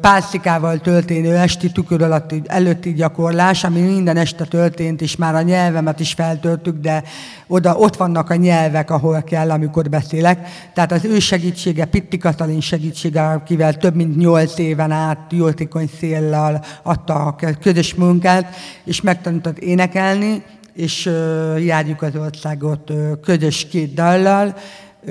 [0.01, 5.99] pásztikával történő esti tükör alatti, előtti gyakorlás, ami minden este történt, és már a nyelvemet
[5.99, 7.03] is feltöltük, de
[7.47, 10.47] oda, ott vannak a nyelvek, ahol kell, amikor beszélek.
[10.73, 16.63] Tehát az ő segítsége, Pitti Katalin segítsége, akivel több mint nyolc éven át jótékony széllal
[16.83, 21.09] adta a közös munkát, és megtanított énekelni, és
[21.57, 24.55] járjuk az országot közös két dallal,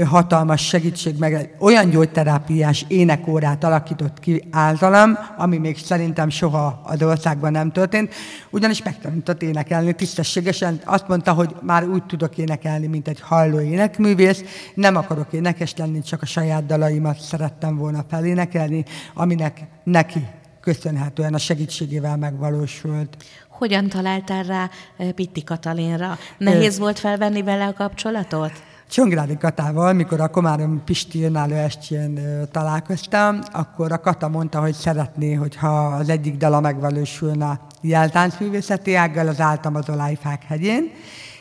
[0.07, 7.53] hatalmas segítség, meg olyan gyógyterápiás énekórát alakított ki általam, ami még szerintem soha az országban
[7.53, 8.15] nem történt,
[8.51, 10.81] ugyanis megtanított énekelni tisztességesen.
[10.85, 14.43] Azt mondta, hogy már úgy tudok énekelni, mint egy halló énekművész,
[14.75, 20.27] nem akarok énekes lenni, csak a saját dalaimat szerettem volna felénekelni, aminek neki
[20.61, 23.17] köszönhetően a segítségével megvalósult.
[23.49, 24.71] Hogyan találtál rá
[25.15, 26.19] Pitti Katalinra?
[26.39, 28.53] Nehéz volt felvenni vele a kapcsolatot?
[28.91, 32.21] Csongrádi Katával, mikor a Komárom Pisti önálló estjén
[32.51, 39.41] találkoztam, akkor a Kata mondta, hogy szeretné, hogyha az egyik dala megvalósulna jeltáncművészeti ággal, az
[39.41, 40.91] álltam az Olájfák hegyén,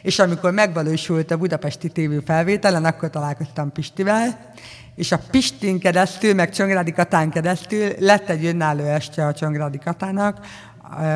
[0.02, 4.54] és amikor megvalósult a budapesti tévő felvételen, akkor találkoztam Pistivel,
[4.96, 10.40] és a Pistin keresztül, meg Csongrádi Katán keresztül lett egy önálló este a Csongrádi Katának,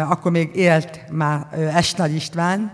[0.10, 2.72] akkor még élt már Esnagy István,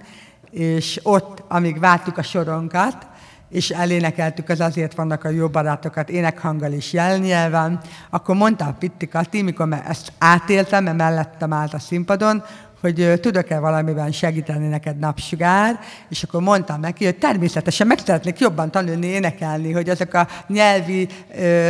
[0.52, 3.08] és ott, amíg vártuk a soronkat,
[3.50, 7.80] és elénekeltük az Azért vannak a jó barátokat énekhanggal és jelnyelven,
[8.10, 12.44] akkor mondta a Pitti Kati, mikor ezt átéltem, mert mellettem állt a színpadon,
[12.82, 18.72] hogy tudok-e valamiben segíteni neked napsugár, és akkor mondtam neki, hogy természetesen meg szeretnék jobban
[18.72, 21.08] tanulni énekelni, hogy azok a nyelvi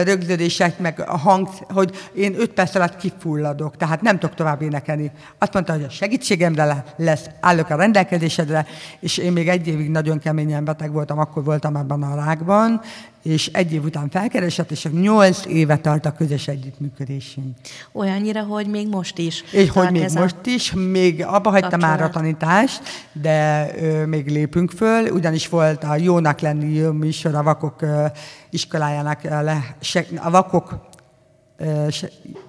[0.03, 5.11] rögződések, meg a hang, hogy én öt perc alatt kifulladok, tehát nem tudok tovább énekelni.
[5.37, 8.65] Azt mondta, hogy a segítségemre lesz, állok a rendelkezésedre,
[8.99, 12.81] és én még egy évig nagyon keményen beteg voltam, akkor voltam ebben a rákban,
[13.27, 17.55] és egy év után felkeresett, és nyolc éve tart a közös együttműködésünk.
[17.91, 19.43] Olyannyira, hogy még most is.
[19.51, 24.71] És hogy még most is, még abba hagytam már a tanítást, de ö, még lépünk
[24.71, 28.05] föl, ugyanis volt a Jónak lenni műsor a vakok ö,
[28.49, 30.85] iskolájának, le, se, a vakok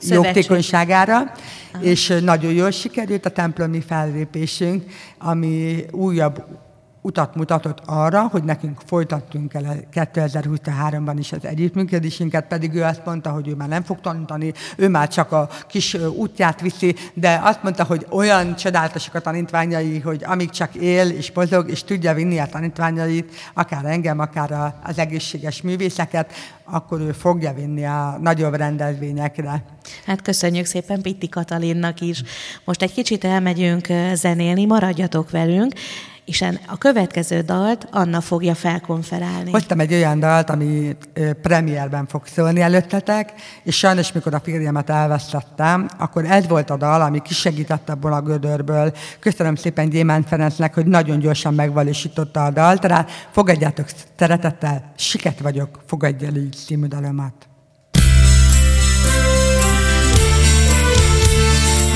[0.01, 1.33] jogtékonyságára,
[1.81, 4.85] és nagyon jól sikerült a templomi fellépésünk,
[5.19, 6.45] ami újabb
[7.01, 13.31] utat mutatott arra, hogy nekünk folytattunk el 2023-ban is az együttműködésünket, pedig ő azt mondta,
[13.31, 17.63] hogy ő már nem fog tanítani, ő már csak a kis útját viszi, de azt
[17.63, 22.39] mondta, hogy olyan csodálatosak a tanítványai, hogy amíg csak él és pozog, és tudja vinni
[22.39, 26.33] a tanítványait, akár engem, akár az egészséges művészeket,
[26.65, 29.65] akkor ő fogja vinni a nagyobb rendezvényekre.
[30.07, 32.23] Hát köszönjük szépen Pitti Katalinnak is.
[32.65, 35.73] Most egy kicsit elmegyünk zenélni, maradjatok velünk,
[36.29, 39.51] és a következő dalt Anna fogja felkonferálni.
[39.51, 40.97] Hoztam egy olyan dalt, ami
[41.43, 43.33] premierben fog szólni előttetek,
[43.64, 48.21] és sajnos, mikor a férjemet elvesztettem, akkor ez volt a dal, ami kisegített abból a
[48.21, 48.93] gödörből.
[49.19, 53.87] Köszönöm szépen Gyémán Ferencnek, hogy nagyon gyorsan megvalósította a dalt, rá fogadjátok
[54.19, 57.35] szeretettel, siket vagyok, fogadj el így című dalomat.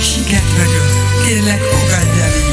[0.01, 2.52] Siket vagyok, kérlek fogadj el így.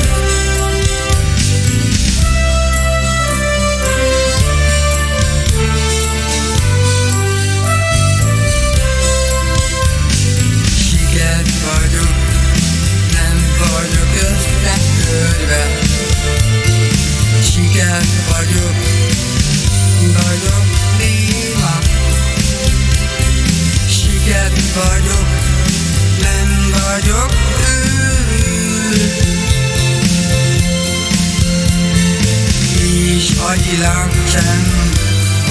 [33.47, 34.63] Agyilag sem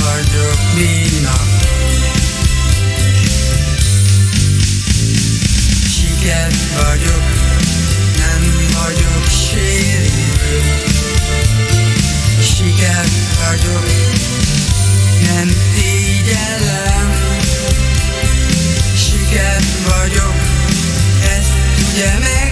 [0.00, 1.36] vagyok néma
[5.90, 7.22] Siker vagyok,
[8.18, 10.86] nem vagyok sérült
[12.56, 13.04] Siker
[13.46, 13.86] vagyok,
[15.22, 17.12] nem tégyellem
[18.96, 20.34] Siker vagyok,
[21.36, 21.52] ezt
[21.92, 22.47] ugye meg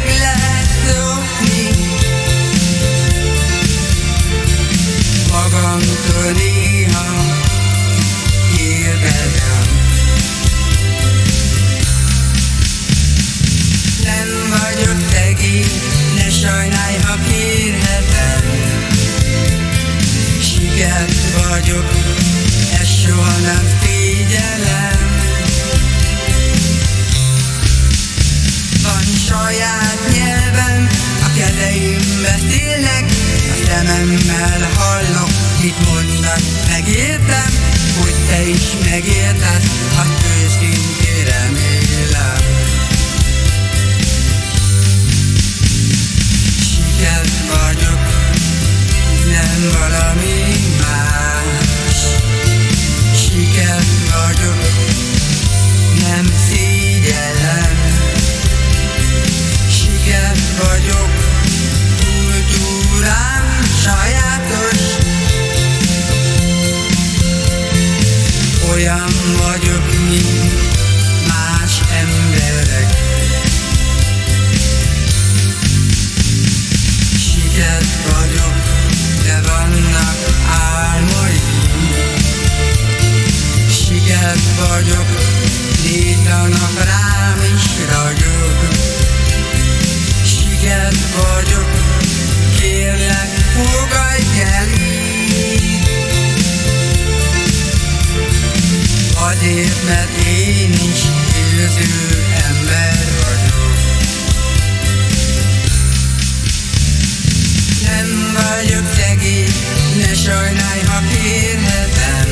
[110.27, 112.29] sajnálj, ha kérhetem.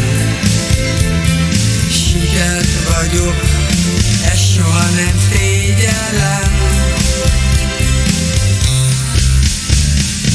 [1.91, 3.37] Sikert vagyok,
[4.33, 6.53] ezt soha nem szégyellem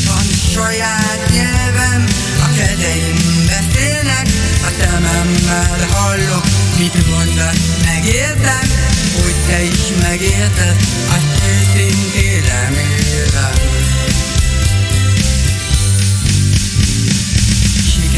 [0.05, 2.03] Van saját nyelvem,
[2.43, 4.27] a kezeim beszélnek
[4.67, 6.45] A szememmel hallok,
[6.77, 8.67] mit mondasz, megértem
[9.21, 10.75] Hogy te is megérted,
[11.07, 13.78] azt őszintén remélem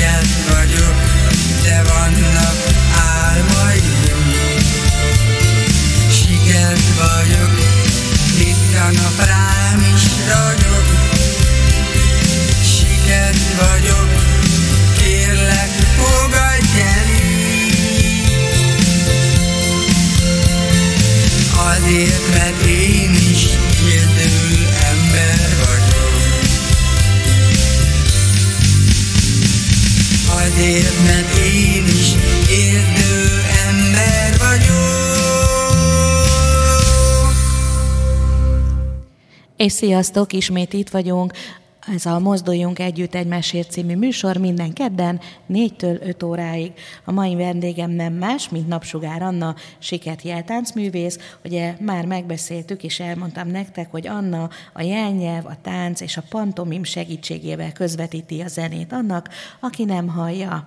[0.02, 0.96] Sikert vagyok,
[1.64, 2.56] de vannak
[3.30, 4.34] álmaim.
[6.10, 7.60] Sikert vagyok,
[8.40, 9.28] itt a nap
[9.96, 10.86] is ragyog.
[12.64, 14.10] Sikert vagyok,
[14.98, 17.10] kérlek fogadj el.
[21.76, 23.61] Azért, mert én is
[30.62, 32.14] Azért, mert én is
[32.50, 34.82] érdő ember vagyok
[39.58, 41.34] És sziasztok, ismét itt vagyunk.
[41.94, 46.72] Ez a Mozduljunk Együtt Egymásért című műsor minden kedden 4-től 5 óráig.
[47.06, 51.18] A mai vendégem nem más, mint Napsugár Anna, siket jeltáncművész.
[51.44, 56.84] Ugye már megbeszéltük és elmondtam nektek, hogy Anna a jelnyelv, a tánc és a pantomim
[56.84, 60.66] segítségével közvetíti a zenét annak, aki nem hallja.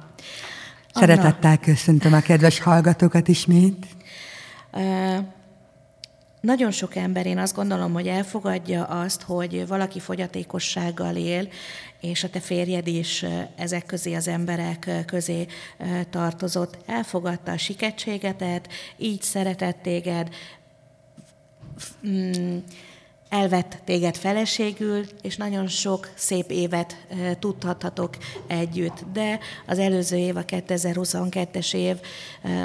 [0.95, 3.87] Szeretettel köszöntöm a kedves hallgatókat ismét.
[4.71, 5.34] Anna,
[6.45, 11.49] nagyon sok ember, én azt gondolom, hogy elfogadja azt, hogy valaki fogyatékossággal él,
[12.01, 13.25] és a te férjed is
[13.57, 15.47] ezek közé az emberek közé
[16.11, 16.79] tartozott.
[16.87, 20.29] Elfogadta a siketségetet, így szeretett téged,
[22.07, 22.57] mm,
[23.35, 26.97] elvett téged feleségül, és nagyon sok szép évet
[27.39, 28.17] tudhathatok
[28.47, 29.05] együtt.
[29.13, 31.97] De az előző év, a 2022-es év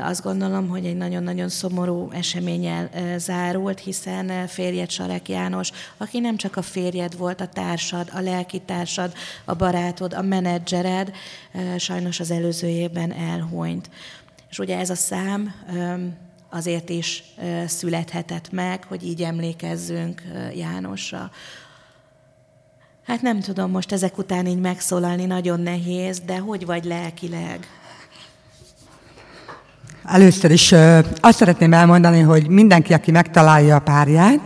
[0.02, 6.56] azt gondolom, hogy egy nagyon-nagyon szomorú eseménnyel zárult, hiszen férjed Sarek János, aki nem csak
[6.56, 9.14] a férjed volt, a társad, a lelkitársad,
[9.46, 11.12] a barátod, a menedzsered,
[11.78, 13.90] sajnos az előző évben elhunyt.
[14.50, 15.54] És ugye ez a szám
[16.50, 17.24] azért is
[17.68, 20.22] születhetett meg, hogy így emlékezzünk
[20.56, 21.32] Jánosra.
[23.06, 27.68] Hát nem tudom most ezek után így megszólalni, nagyon nehéz, de hogy vagy lelkileg?
[30.04, 30.72] Először is
[31.20, 34.40] azt szeretném elmondani, hogy mindenki, aki megtalálja a párját,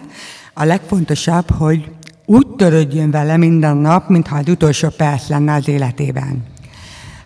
[0.53, 1.91] a legfontosabb, hogy
[2.25, 6.52] úgy törődjön vele minden nap, mintha az utolsó perc lenne az életében.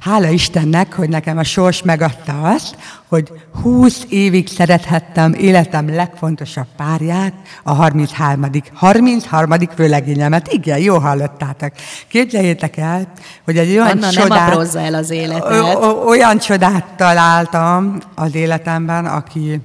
[0.08, 2.76] Hála Istennek, hogy nekem a sors megadta azt,
[3.08, 3.32] hogy
[3.62, 7.34] 20 évig szerethettem életem legfontosabb párját,
[7.64, 8.50] a 33.
[8.74, 9.54] 33.
[9.76, 10.54] vőlegényemet.
[10.54, 11.72] Igen, jó hallottátok.
[12.08, 13.12] Képzeljétek el,
[13.46, 14.48] hogy egy olyan Anna, csodát...
[14.74, 15.76] nem el az életet.
[16.06, 19.62] Olyan csodát találtam az életemben, aki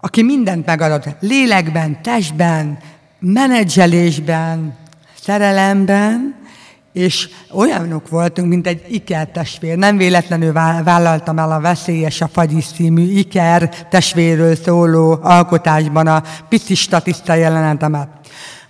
[0.00, 1.04] aki mindent megadott.
[1.20, 2.78] Lélekben, testben,
[3.18, 4.76] menedzselésben,
[5.20, 6.40] szerelemben,
[6.92, 9.76] és olyanok voltunk, mint egy Iker testvér.
[9.76, 10.52] Nem véletlenül
[10.84, 18.08] vállaltam el a Veszélyes a Fagyis című Iker testvérről szóló alkotásban a pici statiszta jelenetemet.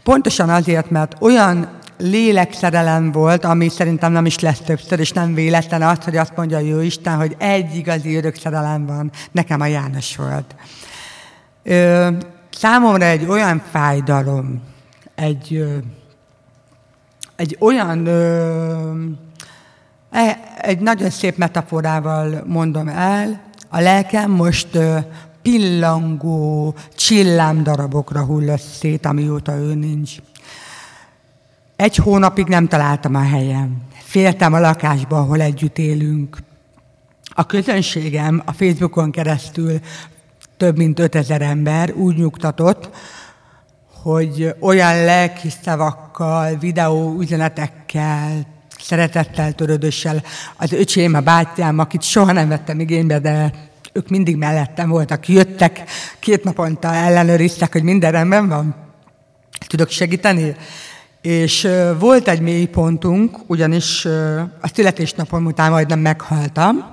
[0.02, 5.82] Pontosan azért, mert olyan lélekszerelem volt, ami szerintem nem is lesz többször, és nem véletlen
[5.82, 9.10] az, hogy azt mondja a jó Isten, hogy egy igazi örök szerelem van.
[9.30, 10.54] Nekem a János volt.
[11.62, 12.08] Ö,
[12.50, 14.62] számomra egy olyan fájdalom,
[15.14, 15.76] egy ö,
[17.42, 19.04] egy olyan, ö,
[20.10, 24.98] e, egy nagyon szép metaforával mondom el, a lelkem most ö,
[25.42, 30.16] pillangó csillámdarabokra hullott szét, amióta ő nincs.
[31.76, 33.76] Egy hónapig nem találtam a helyem.
[34.02, 36.38] Féltem a lakásba, ahol együtt élünk.
[37.24, 39.80] A közönségem a Facebookon keresztül
[40.56, 42.90] több mint 5000 ember úgy nyugtatott,
[44.02, 48.46] hogy olyan lelki szavakkal, videó üzenetekkel,
[48.78, 50.22] szeretettel, törődössel
[50.56, 53.52] az öcsém, a bátyám, akit soha nem vettem igénybe, de
[53.92, 55.82] ők mindig mellettem voltak, jöttek,
[56.18, 58.74] két naponta ellenőriztek, hogy minden rendben van.
[59.66, 60.56] Tudok segíteni?
[61.20, 64.04] És volt egy mély pontunk, ugyanis
[64.60, 66.92] a születésnapom után majdnem meghaltam,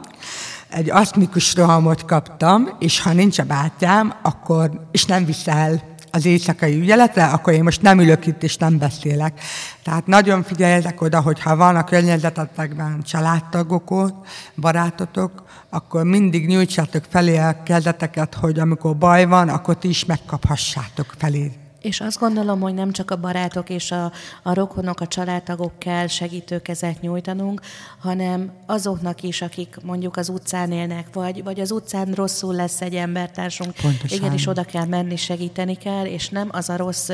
[0.69, 6.79] egy asztmikus rohamot kaptam, és ha nincs a bátyám, akkor, és nem viszel az éjszakai
[6.79, 9.41] ügyeletre, akkor én most nem ülök itt és nem beszélek.
[9.83, 14.13] Tehát nagyon figyeljetek oda, hogy ha van a környezetetekben családtagok,
[14.55, 21.15] barátotok, akkor mindig nyújtsátok felé a kezdeteket, hogy amikor baj van, akkor ti is megkaphassátok
[21.17, 21.51] felé
[21.81, 24.11] és azt gondolom, hogy nem csak a barátok és a,
[24.43, 27.61] a rokonok, a családtagok kell segítőkezet nyújtanunk,
[27.99, 32.95] hanem azoknak is, akik mondjuk az utcán élnek, vagy, vagy az utcán rosszul lesz egy
[32.95, 33.73] embertársunk.
[33.81, 34.17] Pontosan.
[34.17, 37.09] Igenis oda kell menni, segíteni kell, és nem az a rossz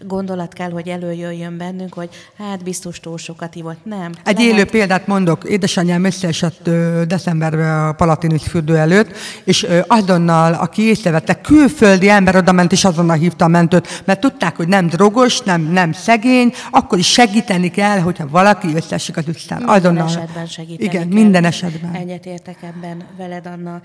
[0.00, 2.08] gondolat kell, hogy előjöjjön bennünk, hogy
[2.38, 3.84] hát biztos túl sokat ivott.
[3.84, 4.12] Nem.
[4.24, 4.52] Egy lehet...
[4.52, 5.44] élő példát mondok.
[5.44, 6.70] Édesanyám összeesett
[7.06, 13.16] decemberben a Palatinus fürdő előtt, és azonnal, aki észrevette, külföldi ember oda ment, és azonnal
[13.16, 17.98] hívta a mentőt, mert tudták, hogy nem drogos, nem, nem szegény, akkor is segíteni kell,
[17.98, 19.58] hogyha valaki összesik az utcán.
[19.58, 20.06] Minden Azonnal.
[20.06, 21.20] esetben segíteni Igen, kell.
[21.20, 21.94] minden esetben.
[21.94, 23.80] Egyetértek ebben veled, Anna.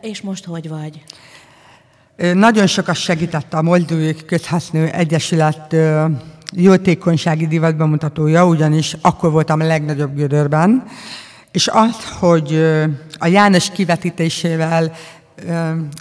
[0.00, 1.02] És most hogy vagy?
[2.34, 5.76] Nagyon sokat segített a Moldói Közhasznő Egyesület
[6.52, 10.84] jótékonysági divat bemutatója, ugyanis akkor voltam a legnagyobb gödörben,
[11.52, 12.64] és az, hogy
[13.18, 14.92] a János kivetítésével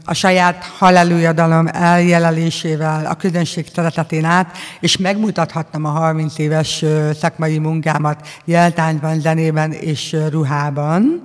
[0.05, 6.85] a saját halálőjadalom eljelenlésével a közönség szeretetén át, és megmutathattam a 30 éves
[7.19, 11.21] szakmai munkámat jeltányban, zenében és ruhában.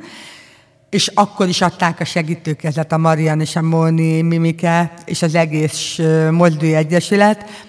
[0.91, 5.99] És akkor is adták a segítőkezet a Marian és a Móni Mimike és az egész
[6.31, 7.67] Mozdói Egyesület.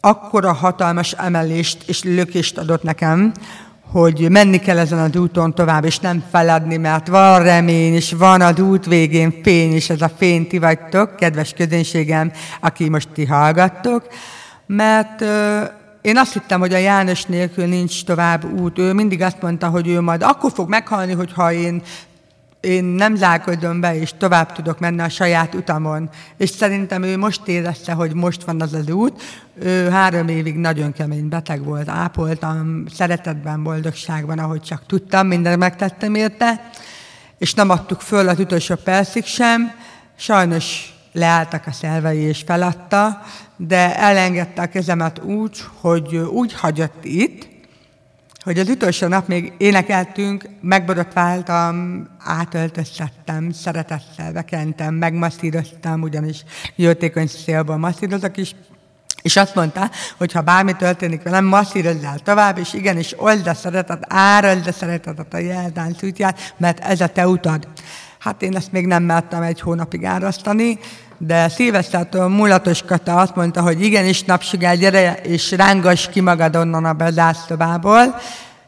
[0.00, 3.32] Akkor a hatalmas emelést és lökést adott nekem,
[3.92, 8.40] hogy menni kell ezen az úton tovább, és nem feladni, mert van remény, és van
[8.40, 13.24] az út végén fény, és ez a fény ti vagytok, kedves közönségem, aki most ti
[13.24, 14.06] hallgattok,
[14.66, 15.24] mert
[16.02, 18.78] én azt hittem, hogy a János nélkül nincs tovább út.
[18.78, 21.82] Ő mindig azt mondta, hogy ő majd akkor fog meghalni, hogyha én
[22.60, 26.10] én nem zárkodom be, és tovább tudok menni a saját utamon.
[26.36, 29.22] És szerintem ő most érezte, hogy most van az az út.
[29.62, 36.14] Ő három évig nagyon kemény beteg volt, ápoltam, szeretetben, boldogságban, ahogy csak tudtam, mindent megtettem
[36.14, 36.70] érte,
[37.38, 39.72] és nem adtuk föl az utolsó percig sem.
[40.16, 43.22] Sajnos leálltak a szervei és feladta,
[43.56, 47.49] de elengedte a kezemet úgy, hogy úgy hagyott itt,
[48.44, 56.44] hogy az utolsó nap még énekeltünk, megborotváltam, átöltöztettem, szeretettel bekentem, megmasszíroztam, ugyanis
[56.76, 58.54] jótékony szélból masszírozok is,
[59.22, 64.04] és azt mondta, hogy ha bármi történik velem, masszírozzál tovább, és igenis old a szeretet,
[64.08, 67.68] árazd a szeretetet a jeldán szűtját, mert ez a te utad.
[68.18, 70.78] Hát én ezt még nem mertem egy hónapig árasztani,
[71.22, 76.84] de szilvesztától Mulatos Kata azt mondta, hogy igenis napsugár, gyere és rángas ki magad onnan
[76.84, 78.20] a bezászlóbából,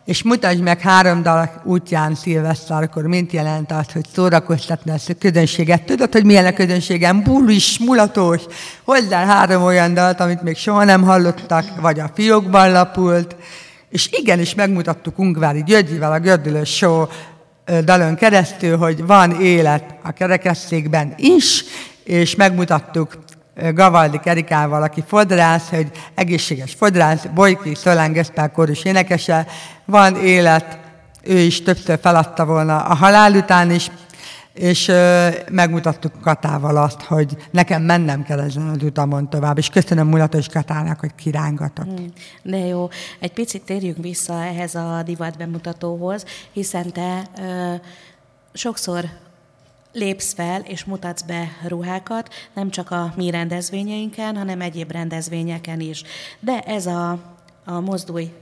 [0.04, 5.82] és mutasd meg három dal útján szilvesztárkor, mint jelent az, hogy szórakoztatni ezt a közönséget.
[5.82, 7.22] Tudod, hogy milyen a közönségem?
[7.22, 8.42] Bulis, mulatos,
[8.84, 13.36] hozzá három olyan dalt, amit még soha nem hallottak, vagy a fiókban lapult,
[13.90, 17.04] és igenis megmutattuk Ungvári Györgyivel a Gördülős Show
[17.84, 21.64] dalon keresztül, hogy van élet a kerekesszékben is,
[22.04, 23.18] és megmutattuk
[23.74, 29.46] Gavaldi Kerikával, aki fodrász, hogy egészséges fodrász, Bojki Szolán Geszpál kórus énekese,
[29.84, 30.78] van élet,
[31.22, 33.90] ő is többször feladta volna a halál után is,
[34.52, 40.08] és ö, megmutattuk Katával azt, hogy nekem mennem kell ezen az utamon tovább, és köszönöm
[40.08, 41.98] Mulatos Katának, hogy kirángatott.
[41.98, 42.88] Hmm, de jó,
[43.20, 47.74] egy picit térjünk vissza ehhez a divat bemutatóhoz, hiszen te ö,
[48.52, 49.04] sokszor
[49.92, 56.02] lépsz fel és mutatsz be ruhákat, nem csak a mi rendezvényeinken, hanem egyéb rendezvényeken is.
[56.40, 57.31] De ez a
[57.64, 58.32] a mozdulj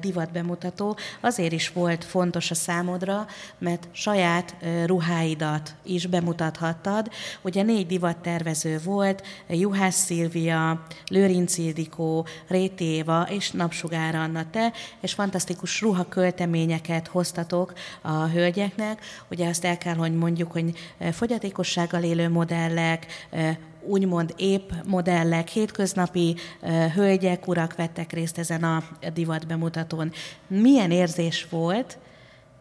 [0.00, 3.26] divat bemutató azért is volt fontos a számodra,
[3.58, 4.56] mert saját
[4.86, 7.10] ruháidat is bemutathattad.
[7.42, 15.12] Ugye négy divattervező volt, Juhász Szilvia, Lőrinc Ildikó, Réti Éva és Napsugár Anna te, és
[15.12, 19.00] fantasztikus ruhakölteményeket hoztatok a hölgyeknek.
[19.30, 20.72] Ugye azt el kell, hogy mondjuk, hogy
[21.12, 23.06] fogyatékossággal élő modellek,
[23.86, 26.36] úgymond épp modellek, hétköznapi
[26.94, 28.82] hölgyek, urak vettek részt ezen a
[29.14, 30.12] divat bemutatón.
[30.46, 31.98] Milyen érzés volt,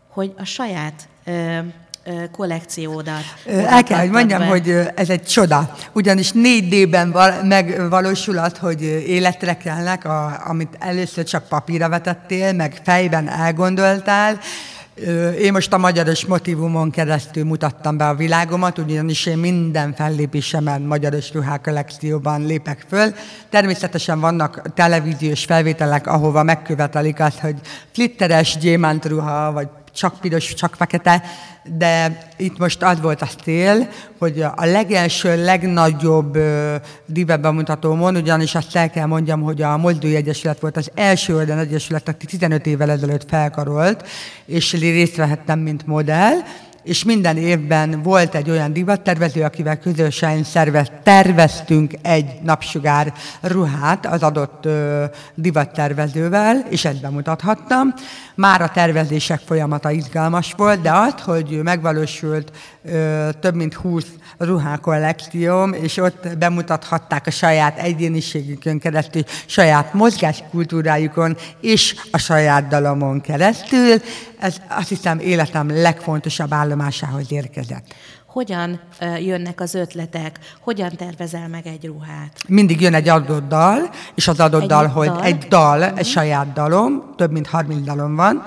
[0.08, 1.08] hogy a saját
[2.32, 3.24] kollekciódat.
[3.46, 4.46] El kell, hogy mondjam, be.
[4.46, 5.76] hogy ez egy csoda.
[5.94, 7.08] Ugyanis 4D-ben
[7.44, 14.40] megvalósul az, hogy életre kelnek, a, amit először csak papírra vetettél, meg fejben elgondoltál,
[15.40, 21.34] én most a magyaros motivumon keresztül mutattam be a világomat, ugyanis én minden fellépésemen magyaros
[21.34, 23.14] ruhák kollekcióban lépek föl.
[23.50, 27.56] Természetesen vannak televíziós felvételek, ahova megkövetelik azt, hogy
[27.92, 31.24] flitteres gyémántruha, vagy csak piros, csak fekete,
[31.78, 33.90] de itt most az volt a cél,
[34.20, 36.38] hogy a legelső, legnagyobb
[37.06, 41.58] dive bemutatómon, ugyanis azt el kell mondjam, hogy a Mozdói Egyesület volt az első olyan
[41.58, 44.08] egyesület, aki 15 évvel ezelőtt felkarolt,
[44.46, 46.36] és részt vehettem, mint modell,
[46.84, 50.46] és minden évben volt egy olyan divattervező, akivel közösen
[51.04, 54.68] terveztünk egy napsugár ruhát az adott
[55.36, 57.94] divattervezővel, és ezt bemutathattam.
[58.36, 62.52] Már a tervezések folyamata izgalmas volt, de az, hogy megvalósult
[63.40, 64.06] több mint 20
[64.38, 74.02] ruhákollekcióm, és ott bemutathatták a saját egyéniségükön keresztül, saját mozgáskultúrájukon és a saját dalomon keresztül.
[74.40, 77.94] Ez azt hiszem életem legfontosabb állomásához érkezett.
[78.34, 78.80] Hogyan
[79.20, 80.40] jönnek az ötletek?
[80.60, 82.32] Hogyan tervezel meg egy ruhát?
[82.48, 85.24] Mindig jön egy adott dal, és az adott egy dal, hogy dal?
[85.24, 86.06] egy dal, egy uh-huh.
[86.06, 88.44] saját dalom, több mint 30 dalom van,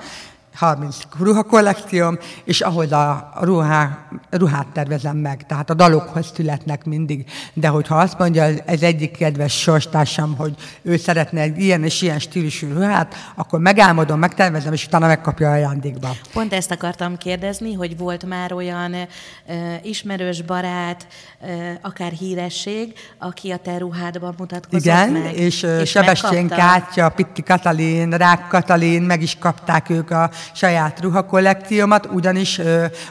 [0.57, 5.45] 30 ruhakollekcióm, és ahhoz a ruhá, ruhát tervezem meg.
[5.45, 7.25] Tehát a dalokhoz születnek mindig.
[7.53, 12.19] De hogyha azt mondja ez egyik kedves sorstársam, hogy ő szeretne egy ilyen és ilyen
[12.19, 16.09] stílusú ruhát, akkor megálmodom, megtervezem, és utána megkapja ajándékba.
[16.33, 21.07] Pont ezt akartam kérdezni, hogy volt már olyan uh, ismerős barát,
[21.41, 21.49] uh,
[21.81, 25.35] akár híresség, aki a te ruhádban mutatkozott Igen, meg.
[25.35, 32.05] és, és Sebestyén Kátya, Pitti Katalin, Rák Katalin, meg is kapták ők a saját ruhakollekciómat,
[32.05, 32.61] ugyanis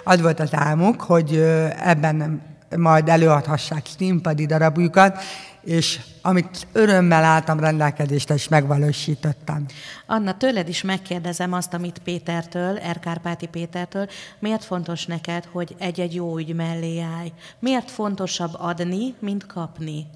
[0.04, 1.36] az volt az álmuk, hogy
[1.80, 2.42] ebben
[2.76, 5.22] majd előadhassák színpadi darabjukat,
[5.64, 9.64] és amit örömmel álltam rendelkezésre, és megvalósítottam.
[10.06, 14.08] Anna, tőled is megkérdezem azt, amit Pétertől, Erkárpáti Pétertől,
[14.38, 17.32] miért fontos neked, hogy egy-egy jó ügy mellé állj?
[17.58, 20.06] Miért fontosabb adni, mint kapni?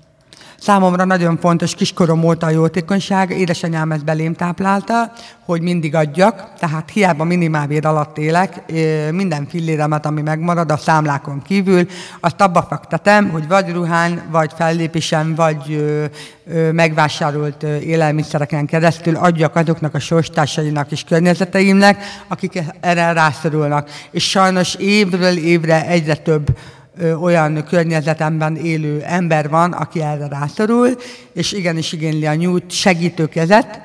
[0.58, 5.12] Számomra nagyon fontos kiskorom óta a jótékonyság, édesanyám ezt belém táplálta,
[5.44, 8.62] hogy mindig adjak, tehát hiába minimálbér alatt élek,
[9.10, 11.86] minden filléremet, ami megmarad a számlákon kívül,
[12.20, 15.84] azt abba fektetem, hogy vagy ruhán, vagy fellépésen, vagy
[16.72, 23.90] megvásárolt élelmiszereken keresztül adjak azoknak a sorstársainak és környezeteimnek, akik erre rászorulnak.
[24.10, 26.46] És sajnos évről évre egyre több
[27.20, 30.96] olyan környezetemben élő ember van, aki erre rászorul,
[31.32, 33.80] és igenis igényli a nyújt segítőkezet,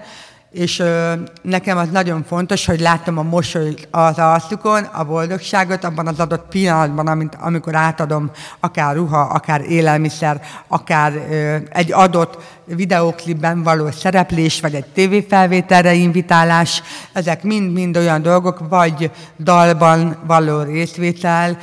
[0.55, 6.07] és ö, nekem az nagyon fontos, hogy látom a mosolyt az arcukon, a boldogságot abban
[6.07, 13.63] az adott pillanatban, amit, amikor átadom akár ruha, akár élelmiszer, akár ö, egy adott videóklipben
[13.63, 21.57] való szereplés, vagy egy tévéfelvételre invitálás, ezek mind-mind olyan dolgok, vagy dalban való részvétel,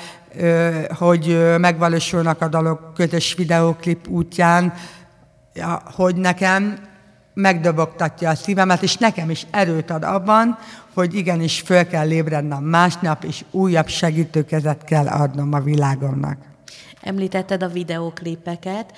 [0.98, 4.74] hogy megvalósulnak a dalok közös videóklip útján,
[5.84, 6.90] hogy nekem
[7.34, 10.58] megdobogtatja a szívemet, és nekem is erőt ad abban,
[10.94, 16.38] hogy igenis föl kell ébrednem másnap, és újabb segítőkezet kell adnom a világomnak.
[17.02, 18.92] Említetted a videóklipeket,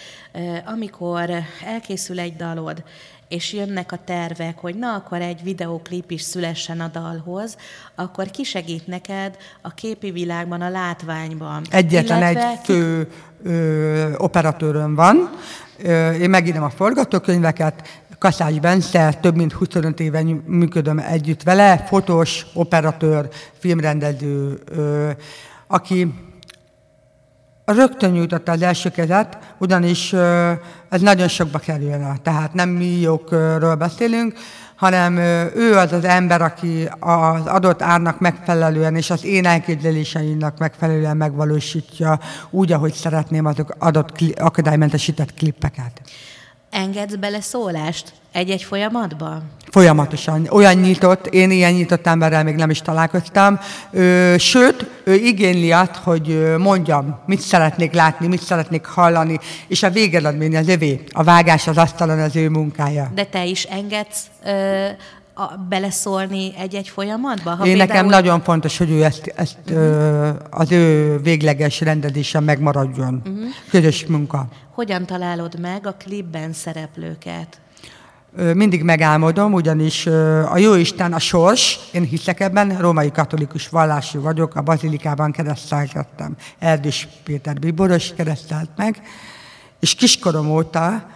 [0.64, 1.30] amikor
[1.66, 2.85] elkészül egy dalod,
[3.35, 7.57] és jönnek a tervek, hogy na, akkor egy videóklip is szülessen a dalhoz,
[7.95, 11.62] akkor ki segít neked a képi világban, a látványban?
[11.70, 13.09] Egyetlen Illetve egy fő
[13.43, 15.30] ö, operatőröm van,
[15.82, 22.47] ö, én megírom a forgatókönyveket, Kaszás Bence, több mint 25 éve működöm együtt vele, fotós,
[22.55, 23.28] operatőr,
[23.59, 25.11] filmrendező, ö,
[25.66, 26.14] aki
[27.65, 30.12] rögtön nyújtotta az első kezet, ugyanis
[30.89, 32.17] ez nagyon sokba kerülne.
[32.23, 34.35] Tehát nem milliókról beszélünk,
[34.77, 35.17] hanem
[35.57, 42.19] ő az az ember, aki az adott árnak megfelelően és az én elképzeléseimnek megfelelően megvalósítja
[42.51, 46.01] úgy, ahogy szeretném azok adott akadálymentesített klippeket.
[46.75, 49.43] Engedsz bele szólást egy-egy folyamatba?
[49.70, 50.47] Folyamatosan.
[50.51, 53.59] Olyan nyitott, én ilyen nyitott emberrel még nem is találkoztam.
[53.91, 59.91] Ö, sőt, ő igényli azt, hogy mondjam, mit szeretnék látni, mit szeretnék hallani, és a
[59.91, 61.05] végeredmény az övé.
[61.12, 63.11] A vágás az asztalon az ő munkája.
[63.14, 64.87] De te is engedsz ö,
[65.35, 67.51] a, beleszólni egy-egy folyamatba?
[67.51, 67.87] Ha Én például...
[67.87, 69.78] nekem nagyon fontos, hogy ő ezt, ezt uh-huh.
[69.78, 73.22] ö, az ő végleges rendezésen megmaradjon.
[73.24, 73.45] Uh-huh.
[73.70, 74.47] Közös munka.
[74.70, 77.59] Hogyan találod meg a klipben szereplőket?
[78.55, 80.07] mindig megálmodom, ugyanis
[80.51, 86.37] a Jóisten a sors, én hiszek ebben, római katolikus vallású vagyok, a bazilikában keresztelkedtem.
[86.59, 89.03] Erdős Péter Bíboros keresztelt meg,
[89.80, 91.07] és kiskorom óta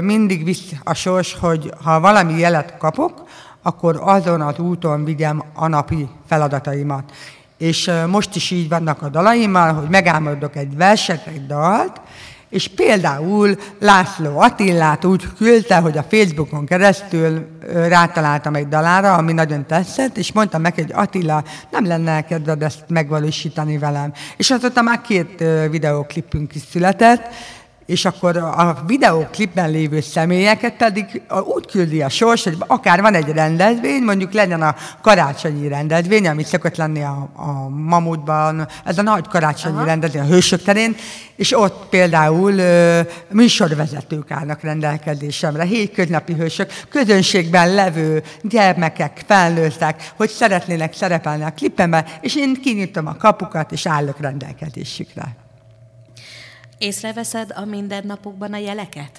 [0.00, 3.22] mindig visz a sors, hogy ha valami jelet kapok,
[3.62, 7.12] akkor azon az úton vigyem a napi feladataimat.
[7.58, 12.00] És most is így vannak a dalaimmal, hogy megálmodok egy verset, egy dalt,
[12.48, 17.46] és például László Attillát úgy küldte, hogy a Facebookon keresztül
[17.88, 22.84] rátaláltam egy dalára, ami nagyon tetszett, és mondtam neki, hogy Attila, nem lenne kedved ezt
[22.88, 24.12] megvalósítani velem.
[24.36, 27.28] És azóta már két videóklipünk is született,
[27.86, 31.22] és akkor a videóklipben lévő személyeket pedig
[31.54, 36.42] úgy küldi a sors, hogy akár van egy rendezvény, mondjuk legyen a karácsonyi rendezvény, ami
[36.42, 39.84] szokott lenni a, a Mamutban, ez a nagy karácsonyi Aha.
[39.84, 40.96] rendezvény a Hősök terén,
[41.36, 50.94] és ott például ö, műsorvezetők állnak rendelkezésemre, hétköznapi hősök, közönségben levő gyermekek, felnőttek, hogy szeretnének
[50.94, 55.45] szerepelni a klipemben, és én kinyitom a kapukat, és állok rendelkezésükre.
[56.78, 59.10] Észreveszed a mindennapokban a jeleket?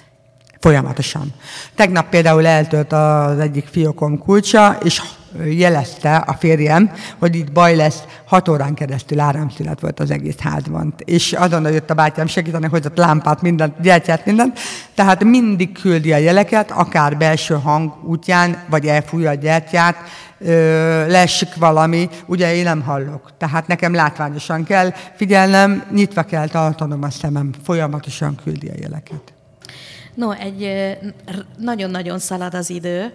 [0.60, 1.32] Folyamatosan.
[1.74, 5.02] Tegnap például eltölt az egyik fiókom kulcsa, és
[5.44, 10.94] jelezte a férjem, hogy itt baj lesz, hat órán keresztül áramszület volt az egész házban.
[11.04, 14.58] És azonnal jött a bátyám segíteni, hozott lámpát, mindent, gyertyát, mindent.
[14.94, 19.96] Tehát mindig küldi a jeleket, akár belső hang útján, vagy elfújja a gyertyát,
[21.08, 23.30] leesik valami, ugye én nem hallok.
[23.38, 29.32] Tehát nekem látványosan kell figyelnem, nyitva kell tartanom a szemem, folyamatosan küldi a jeleket.
[30.14, 30.70] No, egy
[31.58, 33.12] nagyon-nagyon szalad az idő.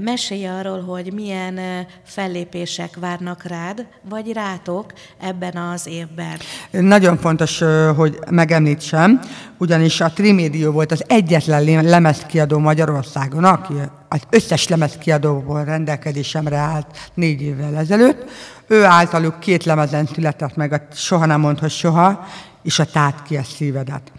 [0.00, 6.38] Mesélj arról, hogy milyen fellépések várnak rád, vagy rátok ebben az évben.
[6.70, 7.62] Nagyon fontos,
[7.96, 9.20] hogy megemlítsem,
[9.58, 13.74] ugyanis a Trimédió volt az egyetlen lemezkiadó Magyarországon, aki
[14.08, 18.30] az összes lemezkiadóból rendelkezésemre állt négy évvel ezelőtt.
[18.66, 22.26] Ő általuk két lemezen született meg, a Soha nem mond, hogy soha,
[22.62, 24.12] és a Tát ki a szívedet.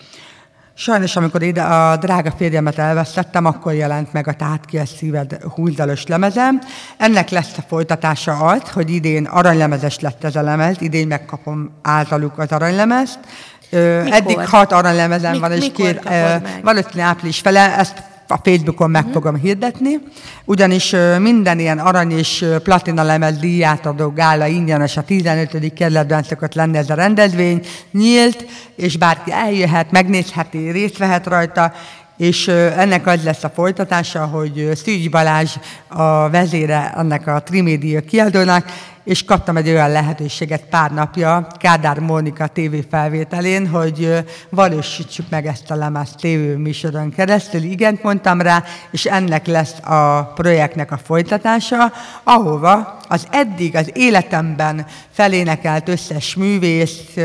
[0.81, 5.37] Sajnos, amikor ide a drága férjemet elvesztettem, akkor jelent meg a Tát ki a szíved
[5.55, 6.61] húzdalos lemezem.
[6.97, 12.37] Ennek lesz a folytatása az, hogy idén aranylemezes lett ez a lemez, idén megkapom általuk
[12.37, 13.19] az aranylemezt.
[13.69, 14.13] Mikor?
[14.13, 16.09] Eddig hat aranylemezem Mik, van, és két,
[16.63, 19.99] valószínűleg április fele, ezt a Facebookon meg fogom hirdetni,
[20.45, 25.73] ugyanis minden ilyen arany és platina lemez díját adó gála ingyenes a 15.
[25.73, 27.61] kerületben szokott lenni ez a rendezvény,
[27.91, 31.73] nyílt, és bárki eljöhet, megnézheti, részt vehet rajta,
[32.17, 35.55] és ennek az lesz a folytatása, hogy Szűcs Balázs
[35.87, 38.65] a vezére ennek a Trimédia kiadónak,
[39.03, 45.71] és kaptam egy olyan lehetőséget pár napja Kádár Mónika TV felvételén, hogy valósítsuk meg ezt
[45.71, 47.63] a lemez TV műsoron keresztül.
[47.63, 51.91] Igent mondtam rá, és ennek lesz a projektnek a folytatása,
[52.23, 57.15] ahova az eddig az életemben felénekelt összes művész,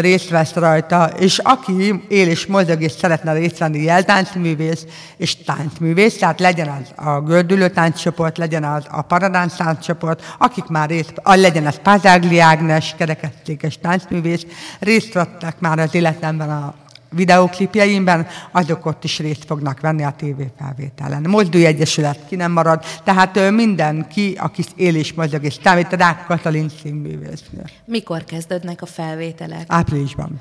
[0.00, 4.86] részt vesz rajta, és aki él és mozog és szeretne részt venni jeltáncművész
[5.16, 10.88] és táncművész, tehát legyen az a gördülő tánccsoport, legyen az a paradánc tánccsoport, akik már
[10.88, 14.46] részt, legyen az Pázágli Ágnes, kerekesztékes táncművész,
[14.80, 16.74] részt vettek már az életemben a
[17.12, 21.22] videóklipjeimben, azok ott is részt fognak venni a tévéfelvételen.
[21.28, 26.68] Mozdulj Egyesület ki nem marad, tehát mindenki, aki él és mozog, és számít Rák Katalin
[26.82, 27.64] színművésznő.
[27.84, 29.64] Mikor kezdődnek a felvételek?
[29.66, 30.40] Áprilisban.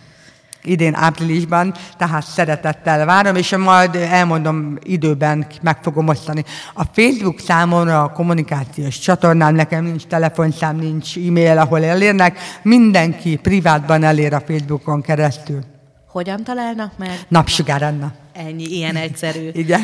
[0.64, 6.44] Idén áprilisban, tehát szeretettel várom, és majd elmondom időben, meg fogom osztani.
[6.74, 14.04] A Facebook számomra a kommunikációs csatornám, nekem nincs telefonszám, nincs e-mail, ahol elérnek, mindenki privátban
[14.04, 15.71] elér a Facebookon keresztül.
[16.12, 17.20] Hogyan találnak meg?
[17.28, 18.12] Napsugár Anna.
[18.34, 19.50] Ennyi, ilyen egyszerű.
[19.64, 19.82] Igen.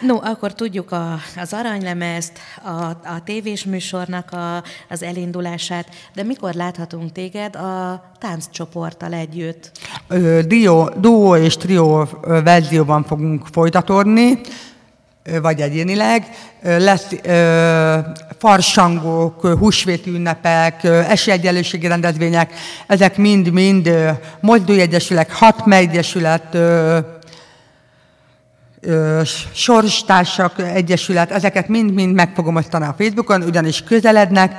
[0.00, 6.54] No, akkor tudjuk a, az aranylemezt, a, a tévés műsornak a, az elindulását, de mikor
[6.54, 9.70] láthatunk téged a tánccsoporttal együtt?
[10.46, 14.40] Dio, duó és trió ö, verzióban fogunk folytatódni,
[15.42, 16.26] vagy egyénileg.
[16.62, 17.98] Lesz ö,
[18.38, 22.52] farsangok, húsvéti ünnepek, esélyegyenlőségi rendezvények,
[22.86, 23.92] ezek mind-mind
[24.40, 26.98] Mozdulj Egyesület, Hatme Egyesület, ö,
[28.80, 29.20] ö,
[29.52, 34.52] Sorstársak Egyesület, ezeket mind-mind meg fogom osztani a Facebookon, ugyanis közelednek,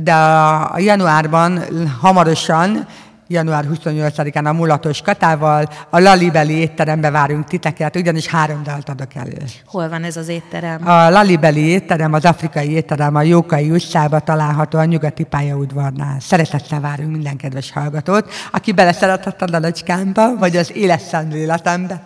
[0.00, 1.62] de a januárban
[2.00, 2.86] hamarosan,
[3.28, 9.42] január 28-án a Mulatos Katával a Lalibeli étterembe várunk titeket, ugyanis három dalt adok elő.
[9.66, 10.88] Hol van ez az étterem?
[10.88, 16.20] A Lalibeli étterem, az afrikai étterem a Jókai utcában található a nyugati pályaudvarnál.
[16.20, 22.04] Szeretettel várunk minden kedves hallgatót, aki beleszeretett a dalocskámba, vagy az éles szemléletembe.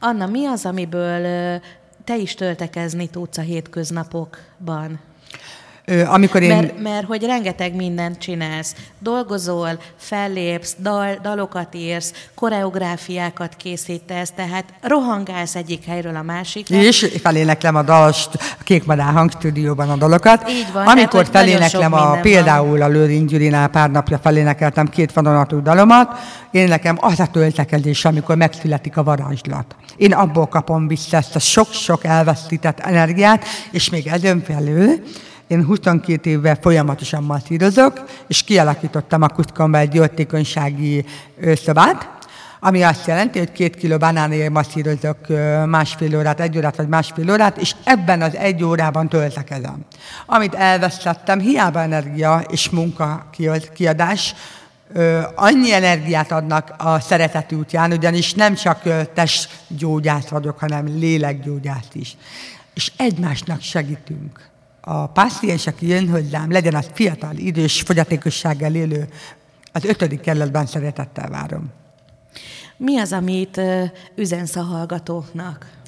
[0.00, 1.60] Anna, mi az, amiből
[2.04, 5.00] te is töltekezni tudsz a hétköznapokban?
[6.06, 6.56] Amikor én...
[6.56, 8.74] Mert, mert hogy rengeteg mindent csinálsz.
[8.98, 16.76] Dolgozol, fellépsz, dal, dalokat írsz, koreográfiákat készítesz, tehát rohangálsz egyik helyről a másikra.
[16.76, 20.50] És feléneklem a dalost a Kékmadár hangstúdióban a dalokat.
[20.50, 25.62] Így van, Amikor nagyon feléneklem a, például a Lőrinc Gyurinál pár napja felénekeltem két vadonatú
[25.62, 26.18] dalomat,
[26.50, 29.76] én nekem az a töltekezés, amikor megszületik a varázslat.
[29.96, 35.02] Én abból kapom vissza ezt a sok-sok elvesztített energiát, és még ezen felül
[35.48, 41.04] én 22 évvel folyamatosan masszírozok, és kialakítottam a kuszkomba egy jótékonysági
[41.64, 42.16] szobát,
[42.60, 45.18] ami azt jelenti, hogy két kiló banánért masszírozok
[45.66, 49.84] másfél órát, egy órát vagy másfél órát, és ebben az egy órában töltekezem.
[50.26, 54.34] Amit elvesztettem, hiába energia és munka kiad- kiadás,
[55.34, 58.82] annyi energiát adnak a szeretet útján, ugyanis nem csak
[59.14, 62.16] testgyógyász vagyok, hanem lélekgyógyász is.
[62.74, 64.47] És egymásnak segítünk.
[64.88, 65.10] A
[65.66, 69.08] aki jön hozzám, legyen az fiatal, idős, fogyatékossággal élő,
[69.72, 71.70] az ötödik kerületben szeretettel várom.
[72.76, 73.60] Mi az, amit
[74.14, 75.78] üzensz a hallgatóknak?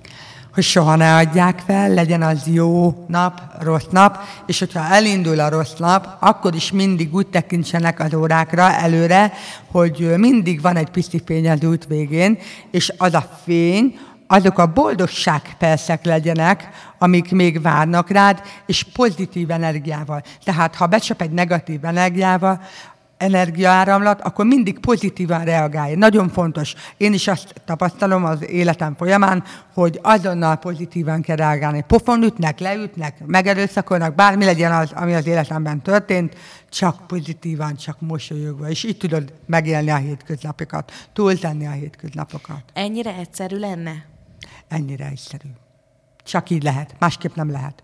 [0.54, 5.48] hogy soha ne adják fel, legyen az jó nap, rossz nap, és hogyha elindul a
[5.48, 9.32] rossz nap, akkor is mindig úgy tekintsenek az órákra előre,
[9.70, 12.38] hogy mindig van egy pici fény az út végén,
[12.70, 13.98] és az a fény,
[14.32, 16.68] azok a boldogság percek legyenek,
[16.98, 20.22] amik még várnak rád, és pozitív energiával.
[20.44, 22.60] Tehát, ha becsap egy negatív energiával,
[23.16, 25.94] energiaáramlat, akkor mindig pozitívan reagálj.
[25.94, 26.74] Nagyon fontos.
[26.96, 31.84] Én is azt tapasztalom az életem folyamán, hogy azonnal pozitívan kell reagálni.
[31.86, 36.36] Pofon ütnek, leütnek, megerőszakolnak, bármi legyen az, ami az életemben történt,
[36.68, 38.68] csak pozitívan, csak mosolyogva.
[38.68, 42.62] És így tudod megélni a hétköznapokat, túltenni a hétköznapokat.
[42.72, 44.09] Ennyire egyszerű lenne?
[44.70, 45.48] Ennyire egyszerű.
[46.24, 47.82] Csak így lehet, másképp nem lehet.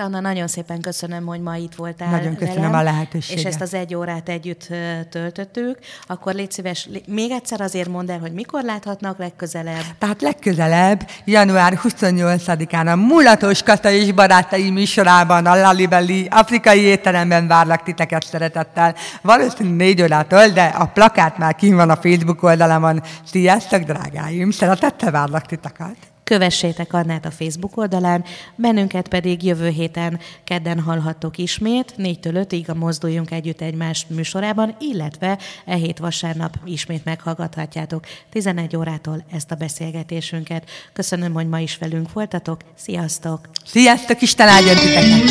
[0.00, 3.38] Anna, nagyon szépen köszönöm, hogy ma itt voltál Nagyon köszönöm velem, a lehetőséget.
[3.38, 4.68] És ezt az egy órát együtt
[5.10, 5.78] töltöttük.
[6.06, 9.82] Akkor légy szíves, még egyszer azért mondd el, hogy mikor láthatnak legközelebb.
[9.98, 17.82] Tehát legközelebb, január 28-án a Mulatos Kata és Barátai műsorában a Lalibeli afrikai étteremben várlak
[17.82, 18.94] titeket szeretettel.
[19.22, 23.02] Valószínűleg négy órától, de a plakát már kín van a Facebook oldalamon.
[23.24, 24.50] Sziasztok, drágáim!
[24.50, 26.09] Szeretettel várlak titeket!
[26.30, 28.24] Kövessétek Annát a Facebook oldalán,
[28.54, 35.38] bennünket pedig jövő héten kedden hallhattok ismét, 4-től 5-ig a Mozduljunk Együtt Egymás műsorában, illetve
[35.64, 40.70] e hét vasárnap ismét meghallgathatjátok 11 órától ezt a beszélgetésünket.
[40.92, 42.60] Köszönöm, hogy ma is velünk voltatok.
[42.74, 43.48] Sziasztok!
[43.64, 45.30] Sziasztok, Isten áldjon titeket!